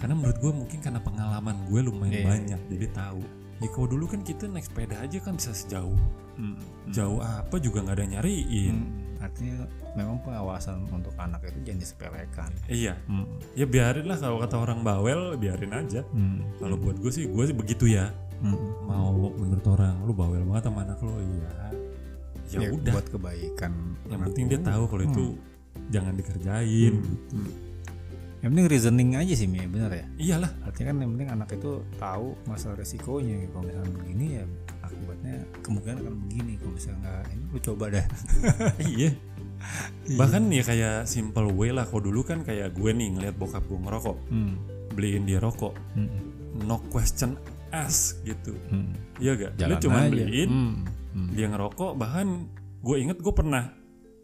Karena 0.00 0.14
menurut 0.16 0.38
gue 0.40 0.52
mungkin 0.54 0.78
karena 0.80 0.96
pengalaman 0.98 1.68
gue 1.68 1.80
lumayan 1.82 2.14
Iya. 2.14 2.24
banyak, 2.26 2.60
jadi 2.68 2.86
tahu. 2.90 3.20
Ya 3.60 3.68
kalau 3.68 3.86
dulu 3.86 4.08
kan 4.08 4.24
kita 4.24 4.48
naik 4.48 4.64
sepeda 4.64 4.96
aja 4.98 5.18
kan 5.20 5.36
bisa 5.36 5.52
sejauh 5.52 5.94
Hmm. 6.32 6.56
jauh 6.88 7.20
apa 7.20 7.60
juga 7.60 7.84
nggak 7.84 7.94
ada 7.94 8.06
nyariin. 8.10 8.74
Hmm. 8.74 9.00
artinya 9.22 9.62
memang 9.94 10.18
pengawasan 10.18 10.82
untuk 10.90 11.14
anak 11.14 11.46
itu 11.46 11.62
jangan 11.62 11.78
disepelekan 11.78 12.50
Iya, 12.66 12.98
Hmm. 13.06 13.22
ya 13.54 13.70
biarin 13.70 14.10
lah 14.10 14.18
kalau 14.18 14.42
kata 14.42 14.58
orang 14.58 14.82
bawel, 14.82 15.38
biarin 15.38 15.70
aja. 15.70 16.02
Hmm. 16.10 16.42
Kalau 16.58 16.74
buat 16.74 16.98
gue 16.98 17.06
sih, 17.06 17.30
gue 17.30 17.44
sih 17.46 17.54
begitu 17.54 17.86
ya. 17.86 18.10
Hmm. 18.42 18.58
Mau 18.82 19.30
menurut 19.30 19.62
orang 19.68 19.94
lu 20.02 20.10
bawel 20.10 20.42
banget 20.42 20.66
sama 20.66 20.82
anak 20.82 20.98
lo, 20.98 21.14
iya. 21.14 21.50
Ya, 22.52 22.58
Ya, 22.58 22.70
udah. 22.70 22.92
buat 22.92 23.06
kebaikan 23.08 23.72
Yang 24.06 24.20
penting 24.26 24.44
dia 24.46 24.60
tahu 24.60 24.84
kalau 24.86 25.04
itu 25.04 25.24
jangan 25.88 26.12
dikerjain. 26.12 26.92
gitu. 26.94 27.38
yang 28.38 28.50
penting 28.50 28.68
reasoning 28.68 29.10
aja 29.14 29.32
sih 29.32 29.46
Mia 29.46 29.64
bener 29.64 29.90
ya 29.92 30.06
Iyalah. 30.18 30.50
artinya 30.62 30.90
kan 30.90 30.96
yang 30.98 31.10
penting 31.14 31.30
anak 31.30 31.48
itu 31.52 31.72
tahu 31.94 32.34
masalah 32.44 32.74
resikonya 32.76 33.46
kalau 33.48 33.64
misalnya 33.64 33.92
begini 33.94 34.26
ya 34.34 34.44
akibatnya 34.82 35.34
kemungkinan 35.60 35.96
akan 35.96 36.14
begini 36.20 36.52
kalau 36.56 36.72
misalnya 36.72 36.98
nggak 36.98 37.22
ini 37.30 37.44
lu 37.46 37.58
coba 37.62 37.84
dah 37.88 38.06
iya. 38.92 39.10
Bahkan 40.12 40.42
ya 40.50 40.62
kayak 40.62 41.06
simple 41.06 41.46
way 41.48 41.70
lah. 41.70 41.86
Kalau 41.86 42.02
dulu 42.02 42.20
kan 42.20 42.42
kayak 42.42 42.74
gue 42.74 42.90
nih 42.90 43.14
ngeliat 43.14 43.38
bokap 43.38 43.62
gue 43.62 43.78
ngerokok, 43.78 44.16
hmm. 44.26 44.54
beliin 44.90 45.22
dia 45.22 45.38
rokok, 45.38 45.70
Hmm. 45.94 46.10
no 46.60 46.82
question 46.84 47.38
ask 47.70 48.18
gitu. 48.22 48.58
Hmm. 48.68 48.90
Iya 49.16 49.38
gak? 49.38 49.52
Jalan 49.56 49.70
Lu 49.70 49.76
cuma 49.80 49.98
beliin, 50.04 50.48
Hmm. 50.50 50.74
Hmm. 51.12 51.30
dia 51.30 51.46
ngerokok. 51.48 51.92
Bahkan 51.94 52.26
gue 52.80 52.96
inget 52.98 53.18
gue 53.18 53.30
pernah 53.30 53.72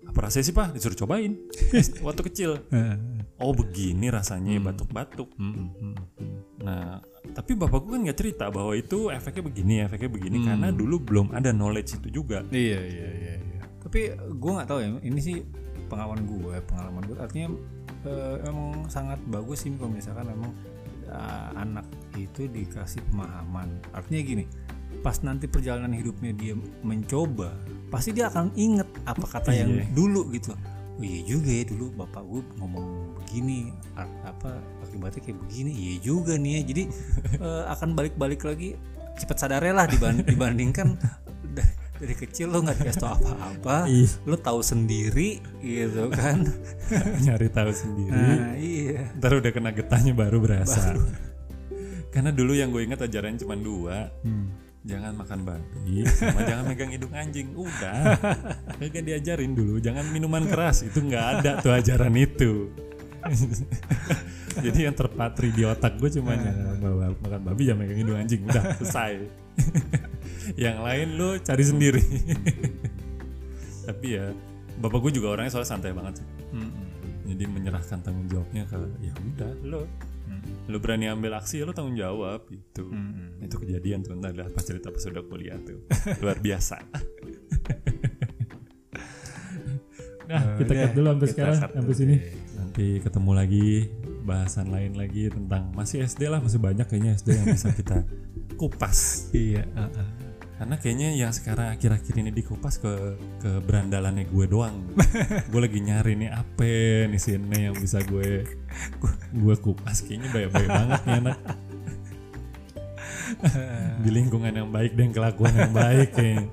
apa 0.05 0.19
rasanya 0.19 0.45
sih 0.45 0.53
pak? 0.53 0.73
Disuruh 0.73 0.99
cobain 0.99 1.37
waktu 2.07 2.23
kecil. 2.27 2.51
Oh 3.39 3.55
begini 3.55 4.11
rasanya 4.11 4.59
Hmm. 4.59 4.67
batuk-batuk. 4.67 5.31
Hmm. 5.39 5.71
Hmm. 5.71 5.95
Hmm. 6.19 6.39
Nah 6.59 6.99
tapi 7.31 7.55
bapakku 7.55 7.95
kan 7.95 8.03
nggak 8.03 8.19
cerita 8.19 8.51
bahwa 8.51 8.75
itu 8.75 9.15
efeknya 9.15 9.47
begini 9.47 9.75
efeknya 9.87 10.11
begini 10.11 10.37
Hmm. 10.43 10.47
karena 10.51 10.69
dulu 10.75 10.99
belum 10.99 11.27
ada 11.31 11.55
knowledge 11.55 12.03
itu 12.03 12.19
juga 12.19 12.43
Iya 12.51 12.81
iya 12.83 13.09
iya. 13.15 13.35
iya. 13.39 13.63
Tapi 13.79 14.11
gue 14.11 14.51
nggak 14.51 14.67
tahu 14.67 14.83
ya. 14.83 14.91
Ini 14.99 15.21
sih 15.23 15.37
pengalaman 15.87 16.27
gue, 16.27 16.55
pengalaman 16.67 17.03
gue. 17.07 17.15
Artinya 17.15 17.49
eh, 18.11 18.37
emang 18.43 18.91
sangat 18.91 19.23
bagus 19.31 19.63
sih 19.63 19.71
kalau 19.79 19.95
misalkan 19.95 20.27
emang 20.29 20.51
eh, 21.07 21.49
anak 21.55 21.87
itu 22.19 22.51
dikasih 22.51 23.07
pemahaman. 23.07 23.71
Artinya 23.95 24.21
gini, 24.27 24.45
pas 24.99 25.17
nanti 25.21 25.47
perjalanan 25.47 25.91
hidupnya 25.91 26.33
dia 26.33 26.55
mencoba, 26.81 27.55
pasti 27.89 28.11
dia 28.11 28.27
akan 28.27 28.51
inget 28.55 28.87
apa 29.03 29.25
kata 29.25 29.51
yang 29.51 29.71
Iya. 29.73 29.85
dulu 29.91 30.29
gitu. 30.31 30.53
Oh 30.99 31.01
iya 31.01 31.23
juga 31.23 31.49
ya 31.49 31.65
dulu 31.65 31.95
bapak 31.97 32.23
gue 32.23 32.43
ngomong 32.57 32.87
begini, 33.17 33.71
apa 34.25 34.51
akibatnya 34.81 35.23
kayak 35.23 35.39
begini. 35.41 35.71
Iya 35.71 35.95
juga 36.05 36.35
nih 36.35 36.53
ya. 36.53 36.63
Jadi 36.67 36.83
eh, 37.47 37.65
akan 37.69 37.89
balik-balik 37.93 38.43
lagi 38.43 38.75
cepat 39.15 39.37
sadarnya 39.39 39.75
lah 39.75 39.87
diban- 39.87 40.27
dibandingkan 40.27 40.99
da- 41.49 41.71
dari 41.99 42.15
kecil 42.15 42.49
lo 42.49 42.63
nggak 42.63 42.79
dikasih 42.79 43.01
tau 43.01 43.15
apa-apa 43.17 43.91
Ih. 43.91 44.07
lo 44.23 44.39
tahu 44.39 44.63
sendiri 44.63 45.43
gitu 45.59 46.07
kan 46.09 46.47
nyari 47.27 47.51
tahu 47.51 47.75
sendiri 47.75 48.15
nah 48.15 48.55
iya 48.55 49.11
ntar 49.19 49.35
udah 49.35 49.51
kena 49.51 49.75
getahnya 49.75 50.15
baru 50.15 50.39
berasa 50.39 50.95
karena 52.09 52.31
dulu 52.31 52.55
yang 52.55 52.71
gue 52.71 52.87
ingat 52.87 53.03
ajarannya 53.03 53.39
cuma 53.39 53.59
dua 53.59 54.15
jangan 54.87 55.13
makan 55.19 55.43
babi 55.43 56.07
sama 56.07 56.47
jangan 56.47 56.65
megang 56.71 56.91
hidung 56.95 57.15
anjing. 57.15 57.51
Udah. 57.55 58.15
Kagak 58.79 59.03
diajarin 59.03 59.53
dulu. 59.57 59.83
Jangan 59.83 60.07
minuman 60.15 60.47
keras. 60.47 60.87
Itu 60.87 61.03
nggak 61.03 61.25
ada 61.41 61.51
tuh 61.59 61.75
ajaran 61.75 62.15
itu. 62.15 62.71
Jadi 64.65 64.79
yang 64.87 64.95
terpatri 64.95 65.55
di 65.55 65.63
otak 65.67 65.99
gue 66.03 66.11
cuma 66.19 66.35
jangan 66.35 66.79
bawa 66.83 67.15
makan 67.19 67.41
babi 67.47 67.63
jangan 67.67 67.81
megang 67.85 67.99
hidung 68.03 68.19
anjing. 68.19 68.41
Udah 68.47 68.63
selesai. 68.79 69.13
Yang 70.69 70.79
lain 70.81 71.09
lo 71.21 71.29
cari 71.39 71.65
sendiri. 71.67 72.03
Tapi 73.85 74.07
ya 74.17 74.33
bapak 74.81 74.99
gue 75.05 75.13
juga 75.21 75.37
orangnya 75.37 75.53
soalnya 75.53 75.71
santai 75.77 75.93
banget 75.93 76.23
sih. 76.23 76.29
Jadi 77.29 77.45
menyerahkan 77.45 78.01
tanggung 78.01 78.25
jawabnya 78.33 78.65
ke 78.65 78.79
ya 79.05 79.13
udah 79.13 79.53
lo 79.69 79.83
lo 80.69 80.77
berani 80.83 81.09
ambil 81.09 81.39
aksi 81.41 81.61
ya 81.61 81.65
lo 81.65 81.73
tanggung 81.73 81.97
jawab 81.97 82.45
gitu. 82.51 82.91
Itu 83.41 83.57
kejadian 83.61 84.05
tuh 84.05 84.19
dah 84.21 84.33
pas 84.53 84.65
cerita 84.65 84.93
pas 84.93 85.01
udah 85.01 85.25
kuliah 85.25 85.59
tuh. 85.63 85.81
Luar 86.23 86.39
biasa. 86.39 86.85
Nah 90.29 90.61
kita 90.61 90.73
Udah, 90.77 90.85
cut 90.85 90.93
dulu 90.93 91.07
sampai 91.09 91.27
kita 91.27 91.33
sekarang 91.33 91.57
sampai 91.57 91.95
sini. 91.97 92.17
Deh. 92.21 92.33
nanti 92.59 92.87
ketemu 93.01 93.31
lagi 93.33 93.67
bahasan 94.29 94.69
lain 94.69 94.93
lagi 94.93 95.33
tentang 95.33 95.73
masih 95.73 96.05
SD 96.05 96.29
lah 96.29 96.45
masih 96.45 96.61
banyak 96.61 96.85
kayaknya 96.85 97.17
SD 97.17 97.29
yang 97.33 97.47
bisa 97.49 97.73
kita 97.73 98.05
kupas. 98.61 99.33
Iya 99.33 99.65
karena 100.59 100.75
kayaknya 100.75 101.15
yang 101.15 101.31
sekarang 101.31 101.71
akhir-akhir 101.71 102.19
ini 102.19 102.35
dikupas 102.35 102.83
ke 102.83 103.15
ke 103.39 103.63
berandalannya 103.63 104.27
gue 104.27 104.47
doang. 104.51 104.91
Gue 105.55 105.61
lagi 105.63 105.79
nyari 105.79 106.19
nih 106.19 106.35
apa 106.35 106.67
nih 107.07 107.21
scene 107.23 107.71
yang 107.71 107.79
bisa 107.79 108.03
gue 108.03 108.43
gue 109.39 109.55
kupas. 109.63 110.03
Kayaknya 110.03 110.29
baik-baik 110.35 110.67
banget 110.67 111.01
nih 111.07 111.15
anak. 111.23 111.39
Di 114.03 114.11
lingkungan 114.11 114.51
yang 114.51 114.75
baik 114.75 114.99
dan 114.99 115.15
kelakuan 115.15 115.55
yang 115.55 115.71
baik 115.71 116.11
kayaknya. 116.11 116.51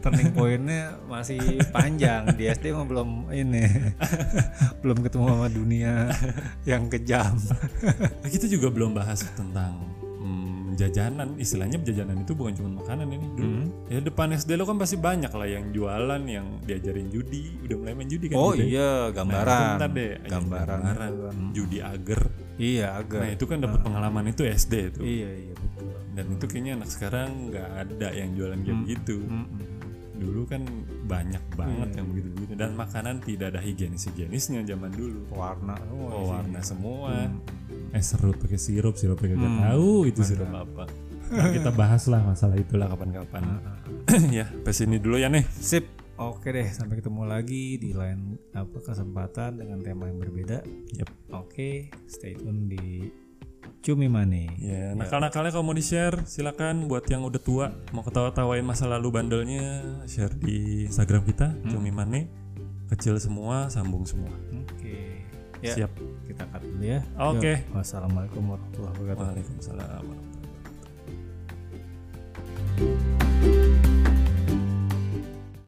Turning 0.00 0.32
pointnya 0.32 0.96
masih 1.04 1.60
panjang. 1.68 2.32
Di 2.32 2.48
SD 2.48 2.72
mah 2.72 2.88
belum 2.88 3.28
ini 3.28 3.92
belum 4.80 5.04
ketemu 5.04 5.24
sama 5.36 5.48
dunia 5.52 6.08
yang 6.64 6.88
kejam. 6.88 7.36
Kita 8.24 8.48
juga 8.48 8.72
belum 8.72 8.96
bahas 8.96 9.20
tentang 9.36 9.91
jajanan. 10.74 11.36
Istilahnya 11.36 11.78
jajanan 11.82 12.24
itu 12.24 12.32
bukan 12.32 12.52
cuma 12.56 12.82
makanan 12.82 13.08
ini. 13.10 13.26
Dulu 13.36 13.58
ya 13.88 13.98
depan 14.00 14.32
SD 14.32 14.56
lo 14.56 14.64
kan 14.64 14.76
pasti 14.80 14.96
banyak 14.96 15.32
lah 15.32 15.48
yang 15.48 15.70
jualan 15.70 16.22
yang 16.26 16.46
diajarin 16.64 17.08
judi. 17.12 17.56
Udah 17.64 17.76
mulai 17.78 17.94
main 17.96 18.08
judi 18.08 18.26
kan 18.32 18.36
oh 18.38 18.52
gitu 18.52 18.64
ya. 18.64 18.66
iya 18.68 18.90
Nah, 18.92 19.08
gambaran. 19.14 19.76
ntar 19.78 19.90
deh. 19.92 20.12
Gambaran. 20.26 20.80
gambaran. 20.82 21.12
Judi 21.52 21.78
agar 21.82 22.20
iya 22.60 22.86
agak 23.00 23.20
nah 23.24 23.30
itu 23.32 23.44
kan 23.48 23.58
dapat 23.64 23.80
pengalaman 23.80 24.24
itu 24.28 24.42
SD 24.44 24.72
itu. 24.94 25.00
Iya 25.02 25.30
iya 25.48 25.54
betul. 25.56 25.88
Dan 26.12 26.24
itu 26.36 26.44
kayaknya 26.44 26.72
anak 26.80 26.90
sekarang 26.92 27.28
nggak 27.48 27.68
ada 27.88 28.08
yang 28.12 28.30
jualan 28.36 28.58
kayak 28.60 28.78
begitu. 28.84 29.16
Dulu 30.12 30.46
kan 30.46 30.62
banyak 31.02 31.42
banget 31.58 31.88
yang 31.98 32.06
begitu 32.06 32.28
begitu 32.30 32.52
dan 32.54 32.78
makanan 32.78 33.18
tidak 33.26 33.56
ada 33.56 33.60
higienis 33.64 34.06
higienisnya 34.06 34.62
zaman 34.62 34.92
dulu. 34.94 35.26
Warna 35.34 35.74
oh 35.90 35.98
isinya. 36.14 36.30
warna 36.30 36.60
semua 36.62 37.10
eh 37.92 38.04
serut 38.04 38.36
pakai 38.40 38.56
sirup 38.56 38.96
sirup 38.96 39.20
pakai 39.20 39.36
gak 39.36 39.56
tahu 39.68 40.08
itu 40.08 40.20
sirup 40.24 40.48
apa. 40.48 40.88
Nah, 41.32 41.48
kita 41.48 41.72
bahas 41.72 42.04
lah 42.12 42.20
masalah 42.24 42.56
itulah 42.60 42.88
kapan-kapan. 42.92 43.42
Ya 44.28 44.44
sampai 44.44 44.74
sini 44.76 44.96
dulu 45.00 45.16
ya 45.16 45.32
nih 45.32 45.44
sip. 45.48 45.88
Oke 46.20 46.52
deh 46.52 46.68
sampai 46.68 47.00
ketemu 47.00 47.24
lagi 47.24 47.80
di 47.80 47.96
lain 47.96 48.36
apa 48.52 48.78
kesempatan 48.84 49.56
dengan 49.60 49.80
tema 49.80 50.08
yang 50.08 50.20
berbeda. 50.20 50.60
Yep. 51.00 51.08
oke 51.32 51.70
stay 52.06 52.36
tune 52.36 52.68
di 52.68 53.08
Cumi 53.82 54.06
Mane 54.06 54.54
Ya, 54.62 54.94
nakal-nakalnya 54.94 55.50
kalau 55.50 55.66
mau 55.66 55.74
di-share 55.74 56.22
silakan. 56.22 56.86
Buat 56.86 57.10
yang 57.10 57.26
udah 57.26 57.42
tua 57.42 57.66
mau 57.90 58.06
ketawa-tawain 58.06 58.62
masa 58.62 58.86
lalu 58.86 59.10
bandelnya 59.10 59.82
share 60.06 60.36
di 60.38 60.86
Instagram 60.86 61.26
kita 61.26 61.58
Cumi 61.66 61.90
Mane 61.90 62.30
kecil 62.92 63.16
semua 63.16 63.72
sambung 63.72 64.04
semua. 64.04 64.30
Ya 65.62 65.74
Siap. 65.78 65.90
kita 66.26 66.42
cut 66.50 66.62
dulu 66.62 66.82
ya 66.84 67.00
Oke. 67.30 67.52
Yuk, 67.62 67.74
wassalamualaikum 67.78 68.42
warahmatullahi 68.44 68.94
wabarakatuh 68.98 69.22
Waalaikumsalam 69.30 69.78
warahmatullahi 69.78 70.18
wabarakatuh. 72.82 73.91